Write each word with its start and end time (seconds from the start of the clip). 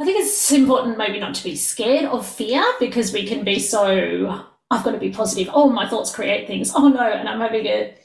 I 0.00 0.04
think 0.04 0.20
it's 0.20 0.52
important 0.52 0.96
maybe 0.96 1.18
not 1.18 1.34
to 1.34 1.44
be 1.44 1.56
scared 1.56 2.04
of 2.04 2.24
fear 2.24 2.62
because 2.78 3.12
we 3.12 3.26
can 3.26 3.44
be 3.44 3.58
so, 3.58 4.44
I've 4.70 4.84
got 4.84 4.92
to 4.92 4.98
be 4.98 5.10
positive. 5.10 5.50
Oh, 5.52 5.70
my 5.70 5.88
thoughts 5.88 6.14
create 6.14 6.46
things. 6.46 6.70
Oh 6.72 6.86
no, 6.86 7.00
and 7.00 7.28
I'm 7.28 7.40
having 7.40 7.66
a 7.66 7.96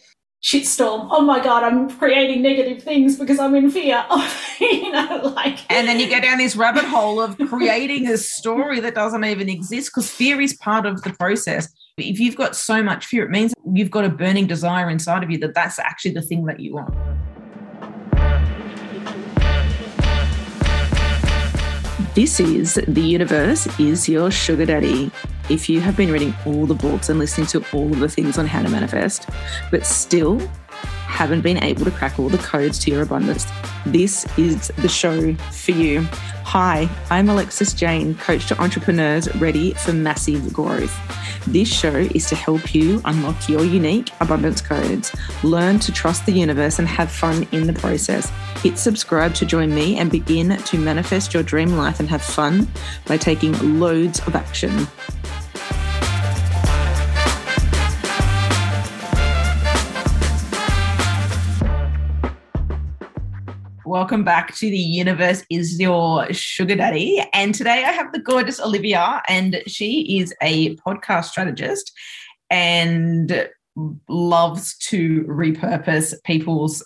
shitstorm. 0.44 1.08
Oh 1.12 1.22
my 1.22 1.42
God, 1.42 1.62
I'm 1.62 1.92
creating 1.92 2.42
negative 2.42 2.82
things 2.82 3.18
because 3.18 3.38
I'm 3.38 3.56
in 3.56 3.70
fear. 3.70 4.04
Oh, 4.16 4.40
you 4.60 4.92
know, 4.92 5.34
like. 5.36 5.60
And 5.70 5.88
then 5.88 6.00
you 6.00 6.10
go 6.10 6.22
down 6.22 6.38
this 6.38 6.56
rabbit 6.56 6.86
hole 6.86 7.20
of 7.20 7.38
creating 7.50 8.08
a 8.08 8.18
story 8.18 8.80
that 8.80 8.96
doesn't 8.96 9.26
even 9.26 9.50
exist 9.50 9.90
because 9.90 10.10
fear 10.10 10.40
is 10.40 10.56
part 10.56 10.86
of 10.86 11.02
the 11.02 11.10
process. 11.12 11.68
If 11.98 12.20
you've 12.20 12.36
got 12.36 12.56
so 12.56 12.82
much 12.82 13.06
fear, 13.06 13.26
it 13.26 13.32
means 13.32 13.54
you've 13.74 13.92
got 13.92 14.06
a 14.06 14.10
burning 14.10 14.48
desire 14.48 14.90
inside 14.90 15.24
of 15.24 15.32
you 15.32 15.38
that 15.40 15.54
that's 15.54 15.80
actually 15.80 16.12
the 16.12 16.22
thing 16.22 16.46
that 16.46 16.60
you 16.60 16.76
want. 16.76 16.94
This 22.16 22.40
is 22.40 22.76
The 22.88 23.02
Universe 23.02 23.68
is 23.80 24.08
Your 24.08 24.30
Sugar 24.30 24.68
Daddy. 24.68 25.10
If 25.50 25.68
you 25.68 25.82
have 25.82 25.98
been 25.98 26.12
reading 26.12 26.32
all 26.46 26.68
the 26.68 26.76
books 26.76 27.10
and 27.10 27.18
listening 27.18 27.48
to 27.48 27.66
all 27.74 27.92
of 27.92 28.00
the 28.00 28.08
things 28.08 28.38
on 28.38 28.46
how 28.46 28.62
to 28.62 28.70
manifest, 28.70 29.28
but 29.72 29.84
still 29.84 30.40
haven't 31.14 31.42
been 31.42 31.64
able 31.64 31.86
to 31.86 31.92
crack 31.92 32.18
all 32.18 32.28
the 32.28 32.40
codes 32.40 32.80
to 32.80 32.90
your 32.90 33.04
abundance, 33.04 33.46
this 33.86 34.26
is 34.36 34.70
the 34.78 34.90
show 34.90 35.36
for 35.52 35.72
you. 35.72 36.02
Hi, 36.44 36.90
I'm 37.12 37.30
Alexis 37.30 37.74
Jane, 37.74 38.16
coach 38.16 38.48
to 38.48 38.60
entrepreneurs 38.60 39.34
ready 39.36 39.76
for 39.76 39.94
massive 39.94 40.52
growth. 40.52 40.94
This 41.46 41.72
show 41.72 41.96
is 41.96 42.28
to 42.30 42.36
help 42.36 42.74
you 42.74 43.00
unlock 43.06 43.48
your 43.48 43.64
unique 43.64 44.10
abundance 44.22 44.60
codes, 44.60 45.16
learn 45.44 45.78
to 45.80 45.92
trust 45.92 46.26
the 46.26 46.32
universe, 46.32 46.80
and 46.80 46.88
have 46.88 47.12
fun 47.12 47.48
in 47.52 47.68
the 47.68 47.74
process. 47.74 48.32
Hit 48.64 48.80
subscribe 48.80 49.36
to 49.36 49.46
join 49.46 49.74
me 49.74 50.00
and 50.00 50.10
begin 50.10 50.58
to 50.58 50.78
manifest 50.80 51.32
your 51.34 51.44
dream 51.44 51.78
life 51.78 52.00
and 52.00 52.10
have 52.10 52.24
fun 52.24 52.68
by 53.06 53.18
taking 53.18 53.80
loads 53.80 54.20
of 54.26 54.36
action. 54.36 54.88
Welcome 63.94 64.24
back 64.24 64.56
to 64.56 64.72
the 64.72 64.76
universe 64.76 65.44
is 65.52 65.80
your 65.80 66.34
sugar 66.34 66.74
daddy. 66.74 67.24
And 67.32 67.54
today 67.54 67.84
I 67.86 67.92
have 67.92 68.12
the 68.12 68.18
gorgeous 68.18 68.60
Olivia, 68.60 69.22
and 69.30 69.62
she 69.68 70.18
is 70.18 70.34
a 70.42 70.76
podcast 70.78 71.26
strategist 71.26 71.92
and 72.50 73.48
loves 74.10 74.76
to 74.90 75.22
repurpose 75.26 76.16
people's 76.24 76.84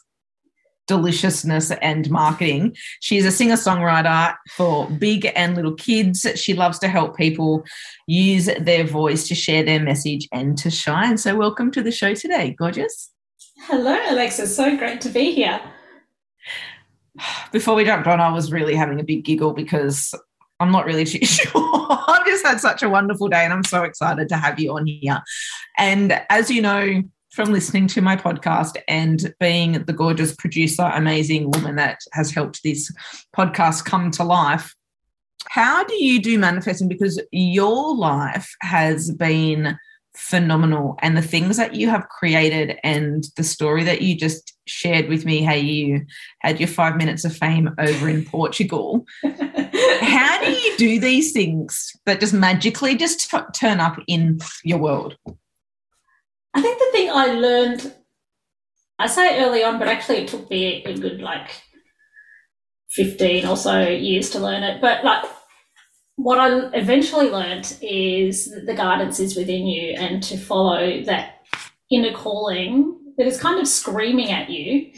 deliciousness 0.88 1.72
and 1.82 2.12
marketing. 2.12 2.76
She's 3.00 3.26
a 3.26 3.32
singer 3.32 3.56
songwriter 3.56 4.36
for 4.50 4.90
big 4.90 5.32
and 5.34 5.56
little 5.56 5.76
kids. 5.76 6.28
She 6.36 6.56
loves 6.56 6.78
to 6.80 6.90
help 6.90 7.16
people 7.16 7.64
use 8.06 8.50
their 8.60 8.84
voice 8.84 9.30
to 9.30 9.34
share 9.34 9.64
their 9.64 9.80
message 9.80 10.28
and 10.34 10.58
to 10.58 10.70
shine. 10.70 11.18
So, 11.18 11.38
welcome 11.38 11.72
to 11.72 11.82
the 11.82 11.92
show 11.94 12.16
today, 12.16 12.54
gorgeous. 12.60 13.12
Hello, 13.60 13.98
Alexis. 14.10 14.54
So 14.54 14.76
great 14.76 15.00
to 15.00 15.10
be 15.10 15.32
here 15.32 15.62
before 17.52 17.76
we 17.76 17.86
jumped 17.86 18.08
on, 18.08 18.20
I 18.20 18.32
was 18.32 18.52
really 18.52 18.76
having 18.76 19.00
a 19.00 19.04
big 19.04 19.26
giggle 19.26 19.54
because 19.54 20.14
I'm 20.60 20.72
not 20.72 20.86
really 20.86 21.06
sure. 21.06 21.52
I've 21.56 22.26
just 22.26 22.46
had 22.46 22.60
such 22.60 22.84
a 22.84 22.90
wonderful 22.90 23.28
day 23.28 23.44
and 23.44 23.54
I'm 23.54 23.64
so 23.64 23.84
excited 23.84 24.30
to 24.30 24.38
have 24.38 24.60
you 24.60 24.76
on 24.76 24.86
here. 24.86 25.22
And 25.78 26.22
as 26.30 26.50
you 26.50 26.62
know 26.62 27.04
from 27.32 27.52
listening 27.52 27.86
to 27.86 28.02
my 28.02 28.16
podcast 28.16 28.78
and 28.88 29.34
being 29.40 29.74
the 29.84 29.94
gorgeous 29.94 30.34
producer, 30.34 30.90
amazing 30.94 31.52
woman 31.52 31.76
that 31.76 32.00
has 32.14 32.32
helped 32.32 32.64
this 32.64 32.92
podcast 33.36 33.86
come 33.86 34.10
to 34.12 34.24
life, 34.24 34.74
how 35.50 35.84
do 35.84 36.04
you 36.04 36.20
do 36.20 36.40
manifesting? 36.40 36.88
Because 36.88 37.22
your 37.32 37.96
life 37.96 38.50
has 38.62 39.12
been 39.12 39.78
phenomenal 40.16 40.98
and 41.04 41.16
the 41.16 41.22
things 41.22 41.58
that 41.58 41.76
you 41.76 41.90
have 41.90 42.10
created 42.10 42.80
and 42.84 43.26
the 43.36 43.44
story 43.44 43.84
that 43.84 44.02
you 44.02 44.18
just 44.18 44.57
shared 44.68 45.08
with 45.08 45.26
me 45.26 45.42
how 45.42 45.54
you 45.54 46.06
had 46.40 46.60
your 46.60 46.68
five 46.68 46.96
minutes 46.96 47.26
of 47.26 47.36
fame 47.36 47.74
over 47.78 48.10
in 48.10 48.26
portugal. 48.26 49.06
How 49.24 50.42
do 50.44 50.52
you 50.52 50.78
do 50.78 51.00
these 51.00 51.32
things 51.32 51.96
that 52.06 52.20
just 52.20 52.34
magically 52.34 52.96
just 52.96 53.30
t- 53.30 53.38
turn 53.54 53.80
up 53.80 54.00
in 54.08 54.40
your 54.64 54.78
world? 54.78 55.18
I 56.54 56.62
think 56.62 56.80
the 56.80 56.86
thing 56.92 57.10
i 57.12 57.28
learned 57.28 57.94
i 58.98 59.06
say 59.06 59.44
early 59.44 59.64
on 59.64 59.78
but 59.78 59.88
actually 59.88 60.18
it 60.18 60.28
took 60.28 60.50
me 60.50 60.84
a 60.86 60.98
good 60.98 61.22
like 61.22 61.52
15 62.90 63.46
or 63.46 63.58
so 63.58 63.88
years 63.88 64.30
to 64.32 64.40
learn 64.40 64.64
it. 64.64 64.82
But 64.82 65.04
like 65.04 65.24
what 66.16 66.40
I 66.40 66.70
eventually 66.74 67.30
learned 67.30 67.78
is 67.82 68.50
that 68.52 68.66
the 68.66 68.74
guidance 68.74 69.20
is 69.20 69.36
within 69.36 69.68
you 69.68 69.96
and 69.98 70.22
to 70.24 70.38
follow 70.38 71.04
that 71.04 71.42
inner 71.92 72.14
calling 72.14 72.97
that 73.18 73.28
is 73.28 73.40
kind 73.40 73.60
of 73.60 73.68
screaming 73.68 74.32
at 74.32 74.50
you, 74.50 74.92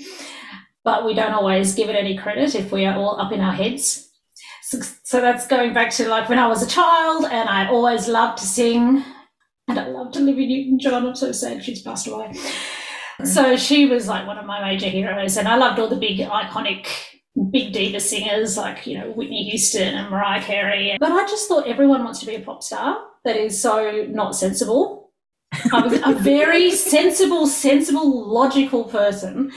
but 0.84 1.06
we 1.06 1.14
don't 1.14 1.34
always 1.34 1.74
give 1.74 1.90
it 1.90 1.96
any 1.96 2.18
credit 2.18 2.56
if 2.56 2.72
we 2.72 2.86
are 2.86 2.96
all 2.96 3.20
up 3.20 3.32
in 3.32 3.42
our 3.42 3.54
heads. 3.54 4.10
So, 4.64 4.80
so 5.04 5.22
that's 5.22 5.48
going 5.48 5.74
back 5.74 5.92
to 5.94 6.08
like 6.08 6.30
when 6.30 6.40
I 6.40 6.48
was 6.48 6.62
a 6.62 6.68
child 6.68 7.26
and 7.26 7.50
I 7.50 7.68
always 7.68 8.08
loved 8.08 8.38
to 8.40 8.46
sing 8.46 9.04
and 9.68 9.80
I 9.80 9.88
loved 9.88 10.18
Olivia 10.18 10.48
Newton 10.48 10.80
John. 10.80 11.06
I'm 11.06 11.16
so 11.16 11.32
sad 11.32 11.64
she's 11.64 11.82
passed 11.82 12.08
away. 12.08 12.34
So 13.24 13.58
she 13.58 13.86
was 13.86 14.08
like 14.08 14.26
one 14.26 14.38
of 14.38 14.46
my 14.46 14.64
major 14.64 14.88
heroes, 14.88 15.36
and 15.38 15.48
I 15.48 15.58
loved 15.58 15.78
all 15.80 15.90
the 15.90 15.96
big 15.98 16.20
iconic 16.20 16.88
big 17.52 17.72
diva 17.72 18.00
singers 18.00 18.58
like 18.58 18.86
you 18.88 18.98
know 18.98 19.12
Whitney 19.12 19.44
Houston 19.50 19.94
and 19.94 20.10
Mariah 20.10 20.42
Carey. 20.42 20.98
But 21.00 21.12
I 21.12 21.26
just 21.26 21.48
thought 21.48 21.68
everyone 21.68 22.04
wants 22.04 22.20
to 22.22 22.26
be 22.26 22.36
a 22.36 22.40
pop 22.40 22.64
star. 22.64 22.98
That 23.26 23.36
is 23.36 23.62
so 23.62 24.08
not 24.10 24.36
sensible. 24.36 25.09
I 25.74 25.82
was 25.82 26.00
a 26.04 26.14
very 26.20 26.72
sensible, 26.72 27.48
sensible, 27.48 28.28
logical 28.28 28.86
person, 28.86 29.52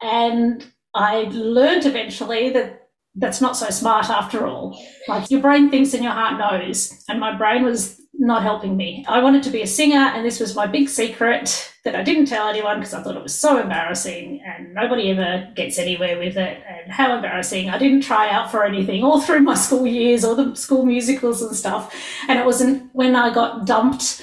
and 0.00 0.66
I 0.94 1.28
learned 1.32 1.86
eventually 1.86 2.50
that 2.50 2.88
that's 3.14 3.40
not 3.40 3.56
so 3.56 3.70
smart 3.70 4.10
after 4.10 4.46
all. 4.46 4.78
Like 5.08 5.30
your 5.30 5.40
brain 5.40 5.70
thinks 5.70 5.94
and 5.94 6.04
your 6.04 6.12
heart 6.12 6.38
knows, 6.38 7.04
and 7.08 7.20
my 7.20 7.36
brain 7.36 7.64
was 7.64 8.00
not 8.18 8.42
helping 8.42 8.76
me. 8.76 9.04
I 9.08 9.22
wanted 9.22 9.42
to 9.44 9.50
be 9.50 9.62
a 9.62 9.66
singer, 9.66 9.96
and 9.96 10.24
this 10.24 10.40
was 10.40 10.54
my 10.54 10.66
big 10.66 10.88
secret 10.88 11.72
that 11.86 11.94
I 11.94 12.02
didn't 12.02 12.26
tell 12.26 12.48
anyone 12.48 12.78
because 12.80 12.94
I 12.94 13.02
thought 13.02 13.16
it 13.16 13.22
was 13.22 13.38
so 13.38 13.58
embarrassing 13.58 14.42
and 14.44 14.74
nobody 14.74 15.10
ever 15.10 15.50
gets 15.54 15.78
anywhere 15.78 16.18
with 16.18 16.36
it. 16.36 16.62
And 16.68 16.90
how 16.90 17.14
embarrassing. 17.14 17.70
I 17.70 17.78
didn't 17.78 18.00
try 18.02 18.28
out 18.28 18.50
for 18.50 18.64
anything 18.64 19.04
all 19.04 19.20
through 19.20 19.40
my 19.40 19.54
school 19.54 19.86
years, 19.86 20.24
all 20.24 20.34
the 20.34 20.54
school 20.56 20.84
musicals 20.84 21.42
and 21.42 21.54
stuff. 21.54 21.94
And 22.28 22.38
it 22.38 22.44
wasn't 22.44 22.90
when 22.92 23.14
I 23.14 23.32
got 23.32 23.66
dumped 23.66 24.20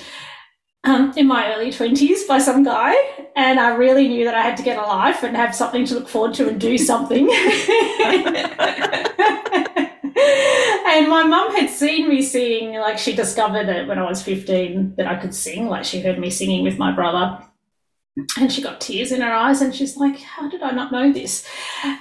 um, 0.84 1.14
in 1.16 1.28
my 1.28 1.54
early 1.54 1.70
20s 1.72 2.28
by 2.28 2.40
some 2.40 2.64
guy. 2.64 2.94
And 3.36 3.60
I 3.60 3.76
really 3.76 4.08
knew 4.08 4.26
that 4.26 4.36
I 4.36 4.42
had 4.42 4.58
to 4.58 4.64
get 4.64 4.78
a 4.78 4.82
life 4.82 5.24
and 5.24 5.36
have 5.36 5.56
something 5.56 5.86
to 5.86 5.96
look 5.96 6.08
forward 6.08 6.34
to 6.36 6.48
and 6.48 6.60
do 6.60 6.78
something. 6.78 7.30
and 10.86 11.10
my 11.10 11.24
mum 11.24 11.56
had 11.56 11.70
seen 11.70 12.10
me 12.10 12.22
sing, 12.22 12.74
like 12.76 12.98
she 12.98 13.16
discovered 13.16 13.70
it 13.70 13.88
when 13.88 13.98
I 13.98 14.08
was 14.08 14.22
15 14.22 14.96
that 14.98 15.08
I 15.08 15.16
could 15.16 15.34
sing, 15.34 15.68
like 15.68 15.86
she 15.86 16.02
heard 16.02 16.20
me 16.20 16.30
singing 16.30 16.64
with 16.64 16.78
my 16.78 16.92
brother. 16.92 17.44
And 18.38 18.52
she 18.52 18.62
got 18.62 18.80
tears 18.80 19.12
in 19.12 19.22
her 19.22 19.34
eyes 19.34 19.62
and 19.62 19.74
she's 19.74 19.98
like, 19.98 20.20
How 20.20 20.48
did 20.48 20.62
I 20.62 20.70
not 20.70 20.92
know 20.92 21.12
this? 21.12 21.48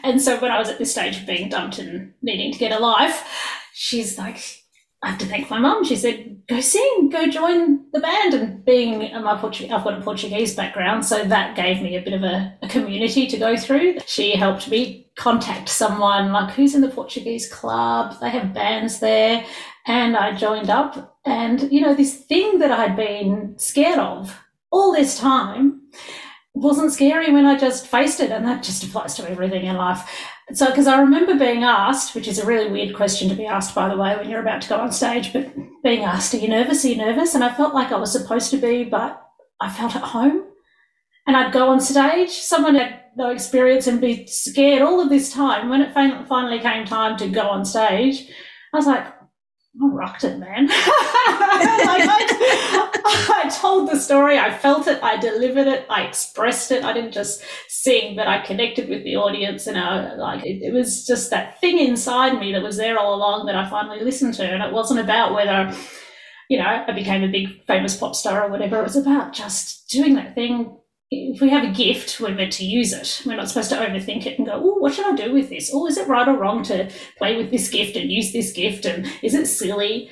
And 0.03 0.20
so 0.20 0.38
when 0.38 0.50
I 0.50 0.59
was 0.59 0.69
at 0.69 0.78
this 0.78 0.93
stage 0.93 1.19
of 1.20 1.26
being 1.26 1.49
dumped 1.49 1.78
and 1.78 2.12
needing 2.20 2.53
to 2.53 2.59
get 2.59 2.72
a 2.72 2.78
life, 2.78 3.26
she's 3.72 4.19
like, 4.19 4.61
I 5.02 5.10
have 5.10 5.18
to 5.18 5.26
thank 5.26 5.50
my 5.50 5.58
mum. 5.58 5.84
She 5.84 5.96
said, 5.96 6.42
"Go 6.48 6.60
sing, 6.60 7.08
go 7.10 7.26
join 7.26 7.90
the 7.92 7.98
band." 8.00 8.34
And 8.34 8.64
being 8.64 8.98
my 8.98 9.36
Portu- 9.36 9.70
I've 9.70 9.82
got 9.82 9.98
a 9.98 10.00
Portuguese 10.00 10.54
background, 10.54 11.04
so 11.04 11.24
that 11.24 11.56
gave 11.56 11.82
me 11.82 11.96
a 11.96 12.00
bit 12.00 12.12
of 12.12 12.22
a, 12.22 12.56
a, 12.62 12.68
community 12.68 13.26
to 13.26 13.36
go 13.36 13.56
through. 13.56 13.98
She 14.06 14.36
helped 14.36 14.68
me 14.68 15.10
contact 15.16 15.68
someone 15.68 16.32
like 16.32 16.54
who's 16.54 16.74
in 16.74 16.82
the 16.82 16.88
Portuguese 16.88 17.52
club. 17.52 18.14
They 18.20 18.30
have 18.30 18.54
bands 18.54 19.00
there, 19.00 19.44
and 19.87 20.16
I 20.16 20.37
joined 20.37 20.70
up. 20.70 21.19
And 21.25 21.72
you 21.72 21.81
know, 21.81 21.94
this 21.94 22.14
thing 22.14 22.60
that 22.60 22.70
I'd 22.70 22.96
been 22.96 23.54
scared 23.58 23.99
of 23.99 24.38
all 24.70 24.93
this 24.93 25.19
time 25.19 25.82
wasn't 26.54 26.93
scary 26.93 27.32
when 27.32 27.46
I 27.46 27.58
just 27.58 27.88
faced 27.88 28.20
it, 28.20 28.31
and 28.31 28.46
that 28.46 28.62
just 28.62 28.84
applies 28.84 29.14
to 29.16 29.28
everything 29.28 29.64
in 29.64 29.76
life. 29.76 30.08
So, 30.52 30.66
because 30.66 30.86
I 30.86 31.00
remember 31.00 31.38
being 31.38 31.62
asked, 31.62 32.14
which 32.14 32.28
is 32.28 32.38
a 32.38 32.46
really 32.46 32.70
weird 32.70 32.94
question 32.94 33.28
to 33.28 33.34
be 33.34 33.46
asked, 33.46 33.74
by 33.74 33.88
the 33.88 33.96
way, 33.96 34.16
when 34.16 34.28
you're 34.28 34.40
about 34.40 34.62
to 34.62 34.68
go 34.68 34.76
on 34.76 34.92
stage, 34.92 35.32
but 35.32 35.50
being 35.82 36.04
asked, 36.04 36.34
Are 36.34 36.38
you 36.38 36.48
nervous? 36.48 36.84
Are 36.84 36.88
you 36.88 36.96
nervous? 36.96 37.34
And 37.34 37.44
I 37.44 37.54
felt 37.54 37.74
like 37.74 37.92
I 37.92 37.96
was 37.96 38.12
supposed 38.12 38.50
to 38.50 38.56
be, 38.56 38.84
but 38.84 39.22
I 39.60 39.70
felt 39.70 39.96
at 39.96 40.02
home. 40.02 40.44
And 41.26 41.36
I'd 41.36 41.52
go 41.52 41.68
on 41.68 41.80
stage, 41.80 42.30
someone 42.30 42.74
had 42.74 43.00
no 43.16 43.30
experience 43.30 43.86
and 43.86 44.00
be 44.00 44.26
scared 44.26 44.82
all 44.82 45.00
of 45.00 45.08
this 45.08 45.32
time. 45.32 45.68
When 45.68 45.80
it 45.80 45.94
finally 45.94 46.58
came 46.58 46.84
time 46.84 47.16
to 47.18 47.28
go 47.28 47.42
on 47.42 47.64
stage, 47.64 48.28
I 48.72 48.76
was 48.76 48.86
like, 48.86 49.06
I 49.06 49.86
rocked 49.86 50.24
it, 50.24 50.38
man. 50.38 50.66
like 50.66 50.76
I, 50.76 52.18
I, 53.44 53.48
told 53.48 53.88
the 53.88 53.98
story, 53.98 54.38
I 54.52 54.58
felt 54.58 54.87
it, 54.87 55.02
I 55.02 55.16
delivered 55.16 55.66
it, 55.66 55.87
I 55.88 56.02
expressed 56.02 56.70
it. 56.70 56.84
I 56.84 56.93
didn't 56.93 57.12
just 57.12 57.43
sing, 57.69 58.14
but 58.14 58.28
I 58.28 58.44
connected 58.44 58.88
with 58.88 59.02
the 59.02 59.16
audience, 59.16 59.66
and 59.66 59.78
I 59.78 60.14
like 60.14 60.44
it, 60.44 60.62
it 60.62 60.72
was 60.72 61.06
just 61.06 61.31
that 61.31 61.60
thing 61.60 61.78
inside 61.78 62.38
me 62.38 62.52
that 62.52 62.62
was 62.62 62.76
there 62.76 62.99
all 62.99 63.14
along 63.14 63.46
that 63.46 63.56
I 63.56 63.69
finally 63.69 64.04
listened 64.04 64.34
to, 64.34 64.44
and 64.44 64.62
it 64.62 64.72
wasn't 64.72 65.00
about 65.00 65.32
whether 65.32 65.75
you 66.50 66.58
know 66.58 66.84
I 66.87 66.93
became 66.93 67.22
a 67.22 67.32
big 67.32 67.64
famous 67.66 67.96
pop 67.96 68.14
star 68.14 68.44
or 68.44 68.50
whatever. 68.50 68.78
It 68.78 68.84
was 68.84 68.96
about 68.96 69.32
just 69.32 69.88
doing 69.88 70.14
that 70.14 70.34
thing 70.34 70.76
if 71.14 71.43
we 71.43 71.50
have 71.50 71.64
a 71.64 71.72
gift, 71.72 72.20
we're 72.20 72.34
meant 72.34 72.52
to 72.54 72.64
use 72.64 72.93
it. 72.94 73.22
We're 73.26 73.37
not 73.37 73.49
supposed 73.49 73.69
to 73.69 73.76
overthink 73.76 74.25
it 74.25 74.38
and 74.38 74.46
go, 74.46 74.54
oh, 74.54 74.78
what 74.78 74.94
should 74.94 75.06
I 75.06 75.14
do 75.14 75.32
with 75.32 75.50
this? 75.50 75.70
Oh, 75.72 75.87
is 75.87 75.99
it 75.99 76.08
right 76.08 76.26
or 76.26 76.38
wrong 76.38 76.62
to 76.64 76.90
play 77.19 77.37
with 77.37 77.50
this 77.50 77.69
gift 77.69 77.96
and 77.96 78.10
use 78.10 78.32
this 78.32 78.50
gift? 78.52 78.87
And 78.87 79.06
is 79.22 79.34
it 79.34 79.46
silly? 79.46 80.10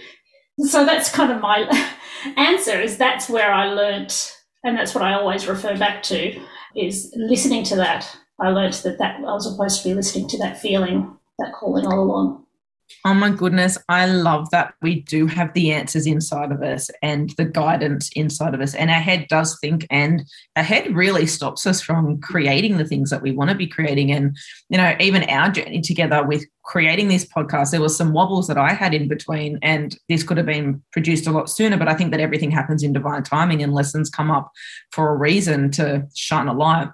So 0.58 0.84
that's 0.84 1.10
kind 1.10 1.32
of 1.32 1.40
my 1.40 1.64
answer 2.36 2.80
is 2.80 2.96
that's 2.96 3.28
where 3.28 3.52
I 3.52 3.72
learnt, 3.72 4.36
and 4.64 4.76
that's 4.76 4.94
what 4.94 5.04
I 5.04 5.14
always 5.14 5.46
refer 5.46 5.76
back 5.76 6.02
to, 6.04 6.40
is 6.76 7.12
listening 7.16 7.64
to 7.64 7.76
that. 7.76 8.08
I 8.40 8.50
learnt 8.50 8.82
that, 8.84 8.98
that 8.98 9.16
I 9.16 9.20
was 9.20 9.50
supposed 9.50 9.82
to 9.82 9.88
be 9.88 9.94
listening 9.94 10.28
to 10.28 10.38
that 10.38 10.60
feeling, 10.60 11.16
that 11.38 11.52
calling 11.52 11.86
all 11.86 12.00
along. 12.00 12.46
Oh 13.04 13.14
my 13.14 13.30
goodness, 13.30 13.78
I 13.88 14.06
love 14.06 14.50
that 14.50 14.74
we 14.82 15.00
do 15.00 15.26
have 15.26 15.54
the 15.54 15.72
answers 15.72 16.06
inside 16.06 16.52
of 16.52 16.62
us 16.62 16.90
and 17.02 17.30
the 17.38 17.46
guidance 17.46 18.10
inside 18.14 18.52
of 18.54 18.60
us. 18.60 18.74
And 18.74 18.90
our 18.90 19.00
head 19.00 19.26
does 19.28 19.58
think, 19.60 19.86
and 19.90 20.22
our 20.54 20.62
head 20.62 20.94
really 20.94 21.24
stops 21.26 21.66
us 21.66 21.80
from 21.80 22.20
creating 22.20 22.76
the 22.76 22.84
things 22.84 23.08
that 23.10 23.22
we 23.22 23.32
want 23.32 23.50
to 23.50 23.56
be 23.56 23.66
creating. 23.66 24.12
And, 24.12 24.36
you 24.68 24.76
know, 24.76 24.94
even 25.00 25.24
our 25.30 25.50
journey 25.50 25.80
together 25.80 26.22
with 26.22 26.44
creating 26.62 27.08
this 27.08 27.24
podcast, 27.24 27.70
there 27.70 27.80
was 27.80 27.96
some 27.96 28.12
wobbles 28.12 28.48
that 28.48 28.58
I 28.58 28.74
had 28.74 28.92
in 28.92 29.08
between, 29.08 29.58
and 29.62 29.96
this 30.08 30.22
could 30.22 30.36
have 30.36 30.46
been 30.46 30.82
produced 30.92 31.26
a 31.26 31.32
lot 31.32 31.48
sooner. 31.48 31.78
But 31.78 31.88
I 31.88 31.94
think 31.94 32.10
that 32.10 32.20
everything 32.20 32.50
happens 32.50 32.82
in 32.82 32.92
divine 32.92 33.22
timing 33.22 33.62
and 33.62 33.72
lessons 33.72 34.10
come 34.10 34.30
up 34.30 34.50
for 34.92 35.08
a 35.08 35.16
reason 35.16 35.70
to 35.72 36.06
shine 36.14 36.48
a 36.48 36.52
light. 36.52 36.88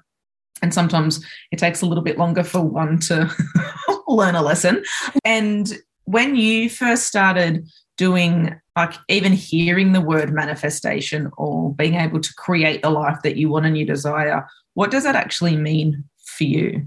And 0.63 0.73
sometimes 0.73 1.25
it 1.51 1.59
takes 1.59 1.83
a 1.83 1.87
little 1.87 2.05
bit 2.05 2.17
longer 2.17 2.43
for 2.43 2.61
one 2.61 2.99
to 3.01 3.31
learn 4.07 4.35
a 4.35 4.43
lesson. 4.43 4.85
And 5.25 5.73
when 6.05 6.37
you 6.37 6.71
first 6.71 7.07
started 7.07 7.69
doing 7.97 8.55
like 8.77 8.95
even 9.09 9.33
hearing 9.33 9.93
the 9.93 10.01
word 10.01 10.33
manifestation 10.33 11.31
or 11.37 11.75
being 11.75 11.95
able 11.95 12.21
to 12.21 12.35
create 12.35 12.83
the 12.83 12.91
life 12.91 13.23
that 13.23 13.37
you 13.37 13.49
want 13.49 13.67
and 13.67 13.77
you 13.77 13.87
desire, 13.87 14.47
what 14.75 14.91
does 14.91 15.05
that 15.05 15.17
actually 15.17 15.57
mean 15.57 16.05
for 16.25 16.45
you? 16.45 16.87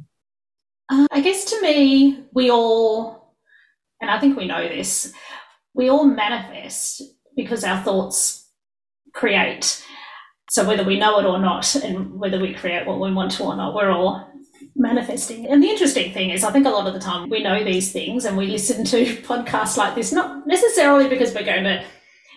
Uh, 0.90 1.08
I 1.12 1.22
guess 1.22 1.46
to 1.46 1.62
me, 1.62 2.24
we 2.34 2.50
all, 2.50 3.36
and 4.02 4.10
I 4.10 4.20
think 4.20 4.38
we 4.38 4.48
know 4.48 4.68
this, 4.68 5.14
we 5.74 5.90
all 5.90 6.06
manifest 6.06 7.02
because 7.36 7.64
our 7.64 7.82
thoughts 7.84 8.48
create. 9.14 9.86
So 10.52 10.68
whether 10.68 10.84
we 10.84 11.00
know 11.00 11.20
it 11.20 11.26
or 11.26 11.40
not, 11.40 11.76
and 11.76 12.20
whether 12.20 12.40
we 12.40 12.54
create 12.54 12.88
what 12.88 13.00
we 13.00 13.14
want 13.14 13.32
to 13.34 13.44
or 13.44 13.56
not, 13.56 13.76
we're 13.76 13.92
all 13.92 14.28
manifesting. 14.80 15.46
And 15.48 15.62
the 15.62 15.70
interesting 15.70 16.14
thing 16.14 16.30
is, 16.30 16.44
I 16.44 16.52
think 16.52 16.66
a 16.66 16.70
lot 16.70 16.88
of 16.88 16.94
the 16.94 17.00
time 17.00 17.30
we 17.30 17.44
know 17.44 17.64
these 17.64 17.92
things 17.92 18.26
and 18.26 18.38
we 18.38 18.48
listen 18.48 18.86
to 18.86 19.06
podcasts 19.24 19.78
like 19.78 19.96
this, 19.96 20.12
not 20.12 20.48
necessarily 20.48 21.08
because 21.08 21.34
we're 21.36 21.44
going 21.44 21.66
to 21.66 21.84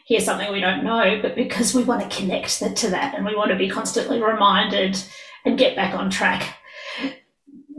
hear 0.04 0.20
something 0.20 0.52
we 0.52 0.60
don't 0.60 0.84
know, 0.84 1.20
but 1.22 1.36
because 1.36 1.74
we 1.74 1.84
want 1.84 2.02
to 2.02 2.16
connect 2.16 2.58
to 2.76 2.90
that 2.90 3.14
and 3.14 3.24
we 3.24 3.36
want 3.36 3.50
to 3.50 3.56
be 3.56 3.68
constantly 3.68 4.20
reminded 4.20 5.02
and 5.44 5.58
get 5.58 5.76
back 5.76 5.94
on 5.94 6.10
track 6.10 6.56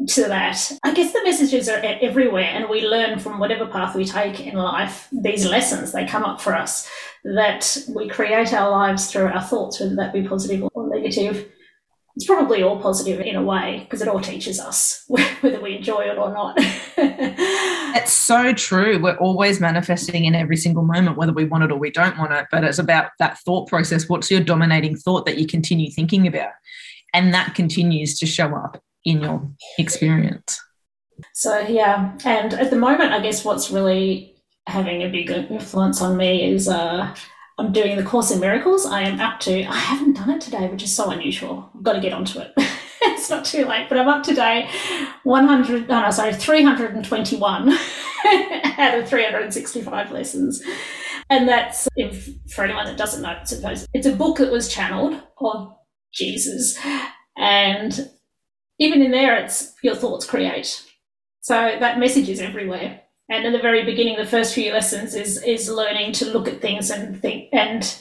to 0.07 0.23
that. 0.23 0.71
I 0.83 0.93
guess 0.93 1.13
the 1.13 1.23
messages 1.23 1.69
are 1.69 1.79
everywhere 1.83 2.43
and 2.43 2.69
we 2.69 2.87
learn 2.87 3.19
from 3.19 3.39
whatever 3.39 3.65
path 3.65 3.95
we 3.95 4.05
take 4.05 4.39
in 4.39 4.55
life, 4.55 5.07
these 5.11 5.45
lessons, 5.45 5.91
they 5.91 6.05
come 6.05 6.23
up 6.23 6.41
for 6.41 6.55
us, 6.55 6.89
that 7.23 7.77
we 7.93 8.09
create 8.09 8.53
our 8.53 8.69
lives 8.69 9.11
through 9.11 9.27
our 9.27 9.41
thoughts, 9.41 9.79
whether 9.79 9.95
that 9.95 10.13
be 10.13 10.27
positive 10.27 10.69
or 10.73 10.89
negative 10.89 11.49
it's 12.15 12.25
probably 12.25 12.61
all 12.61 12.79
positive 12.79 13.19
in 13.21 13.35
a 13.35 13.41
way 13.41 13.79
because 13.79 14.01
it 14.01 14.07
all 14.07 14.19
teaches 14.19 14.59
us 14.59 15.03
whether 15.07 15.59
we 15.59 15.77
enjoy 15.77 16.01
it 16.01 16.17
or 16.17 16.31
not. 16.31 16.55
it's 16.57 18.13
so 18.13 18.53
true. 18.53 19.01
We're 19.01 19.17
always 19.17 19.59
manifesting 19.59 20.25
in 20.25 20.35
every 20.35 20.57
single 20.57 20.83
moment, 20.83 21.17
whether 21.17 21.33
we 21.33 21.45
want 21.45 21.63
it 21.63 21.71
or 21.71 21.77
we 21.77 21.89
don't 21.89 22.17
want 22.17 22.33
it. 22.33 22.45
But 22.51 22.63
it's 22.63 22.79
about 22.79 23.11
that 23.19 23.39
thought 23.39 23.67
process. 23.67 24.07
What's 24.07 24.29
your 24.29 24.41
dominating 24.41 24.95
thought 24.95 25.25
that 25.25 25.37
you 25.37 25.47
continue 25.47 25.89
thinking 25.89 26.27
about? 26.27 26.51
And 27.13 27.33
that 27.33 27.55
continues 27.55 28.17
to 28.19 28.25
show 28.25 28.55
up 28.55 28.81
in 29.05 29.21
your 29.21 29.49
experience. 29.79 30.61
So, 31.33 31.59
yeah. 31.59 32.15
And 32.25 32.53
at 32.53 32.69
the 32.69 32.75
moment, 32.75 33.13
I 33.13 33.21
guess 33.21 33.43
what's 33.43 33.71
really 33.71 34.35
having 34.67 35.03
a 35.03 35.09
big 35.09 35.29
influence 35.29 36.01
on 36.01 36.15
me 36.15 36.51
is 36.51 36.67
uh, 36.67 37.13
I'm 37.57 37.71
doing 37.71 37.97
the 37.97 38.03
Course 38.03 38.31
in 38.31 38.39
Miracles. 38.39 38.85
I 38.85 39.01
am 39.03 39.19
up 39.19 39.39
to, 39.41 39.63
I 39.63 39.75
haven't 39.75 40.13
done 40.13 40.31
it 40.31 40.41
today, 40.41 40.67
which 40.67 40.83
is 40.83 40.95
so 40.95 41.11
unusual. 41.11 41.69
I've 41.75 41.83
got 41.83 41.93
to 41.93 41.99
get 41.99 42.13
onto 42.13 42.39
it. 42.39 42.51
it's 43.01 43.29
not 43.29 43.45
too 43.45 43.65
late, 43.65 43.89
but 43.89 43.97
I'm 43.99 44.07
up 44.07 44.23
to 44.23 44.33
day 44.33 44.69
100, 45.23 45.85
oh 45.89 46.01
no, 46.01 46.11
sorry, 46.11 46.33
321 46.33 47.69
out 48.77 48.97
of 48.97 49.07
365 49.07 50.11
lessons. 50.11 50.63
And 51.29 51.47
that's, 51.47 51.87
if 51.95 52.29
for 52.49 52.63
anyone 52.63 52.85
that 52.85 52.97
doesn't 52.97 53.21
know, 53.21 53.37
suppose 53.43 53.87
it's 53.93 54.07
a 54.07 54.15
book 54.15 54.39
that 54.39 54.51
was 54.51 54.67
channeled 54.67 55.21
of 55.39 55.75
Jesus. 56.11 56.77
And 57.37 58.09
even 58.79 59.01
in 59.01 59.11
there, 59.11 59.37
it's 59.37 59.73
your 59.83 59.95
thoughts 59.95 60.25
create. 60.25 60.83
So 61.41 61.53
that 61.79 61.99
message 61.99 62.29
is 62.29 62.41
everywhere 62.41 63.02
and 63.29 63.45
in 63.45 63.53
the 63.53 63.59
very 63.59 63.83
beginning 63.83 64.17
the 64.17 64.25
first 64.25 64.53
few 64.53 64.71
lessons 64.71 65.15
is 65.15 65.41
is 65.43 65.69
learning 65.69 66.11
to 66.11 66.25
look 66.25 66.47
at 66.47 66.61
things 66.61 66.89
and 66.89 67.21
think 67.21 67.49
and 67.53 67.99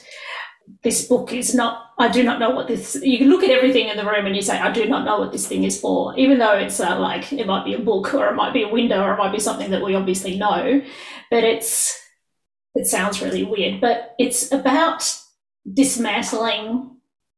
this 0.83 1.07
book 1.07 1.33
is 1.33 1.53
not 1.53 1.91
i 1.99 2.07
do 2.07 2.23
not 2.23 2.39
know 2.39 2.49
what 2.49 2.67
this 2.67 2.95
you 3.03 3.17
can 3.17 3.29
look 3.29 3.43
at 3.43 3.49
everything 3.49 3.89
in 3.89 3.97
the 3.97 4.05
room 4.05 4.25
and 4.25 4.35
you 4.35 4.41
say 4.41 4.57
i 4.59 4.71
do 4.71 4.85
not 4.87 5.05
know 5.05 5.19
what 5.19 5.31
this 5.31 5.47
thing 5.47 5.63
is 5.65 5.79
for 5.79 6.17
even 6.17 6.37
though 6.37 6.53
it's 6.53 6.79
uh, 6.79 6.97
like 6.99 7.33
it 7.33 7.45
might 7.45 7.65
be 7.65 7.73
a 7.73 7.79
book 7.79 8.13
or 8.13 8.29
it 8.29 8.35
might 8.35 8.53
be 8.53 8.63
a 8.63 8.69
window 8.69 9.03
or 9.03 9.13
it 9.13 9.17
might 9.17 9.31
be 9.31 9.39
something 9.39 9.71
that 9.71 9.83
we 9.83 9.93
obviously 9.93 10.37
know 10.37 10.81
but 11.29 11.43
it's 11.43 11.99
it 12.75 12.87
sounds 12.87 13.21
really 13.21 13.43
weird. 13.43 13.81
But 13.81 14.15
it's 14.19 14.51
about 14.51 15.03
dismantling 15.71 16.92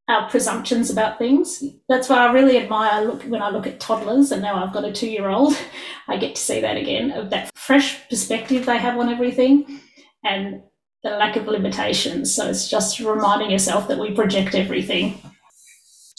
our 0.08 0.30
presumptions 0.30 0.90
about 0.90 1.18
things. 1.18 1.64
That's 1.90 2.10
why 2.10 2.18
I 2.26 2.32
really 2.32 2.58
admire 2.58 3.06
look 3.06 3.24
when 3.24 3.42
I 3.42 3.50
look 3.50 3.68
at 3.68 3.80
toddlers, 3.80 4.32
and 4.32 4.42
now 4.42 4.64
I've 4.64 4.74
got 4.74 4.86
a 4.86 4.92
two-year-old. 4.92 5.58
I 6.08 6.18
get 6.18 6.36
to 6.36 6.42
see 6.42 6.62
that 6.62 6.78
again 6.78 7.12
of 7.12 7.30
that 7.32 7.52
fresh 7.56 8.08
perspective 8.10 8.66
they 8.66 8.78
have 8.78 8.98
on 9.00 9.10
everything, 9.10 9.82
and 10.24 10.62
the 11.04 11.12
lack 11.12 11.36
of 11.36 11.48
limitations. 11.48 12.36
So 12.36 12.50
it's 12.50 12.68
just 12.68 13.00
reminding 13.00 13.52
yourself 13.52 13.88
that 13.88 14.00
we 14.00 14.12
project 14.12 14.56
everything. 14.56 15.22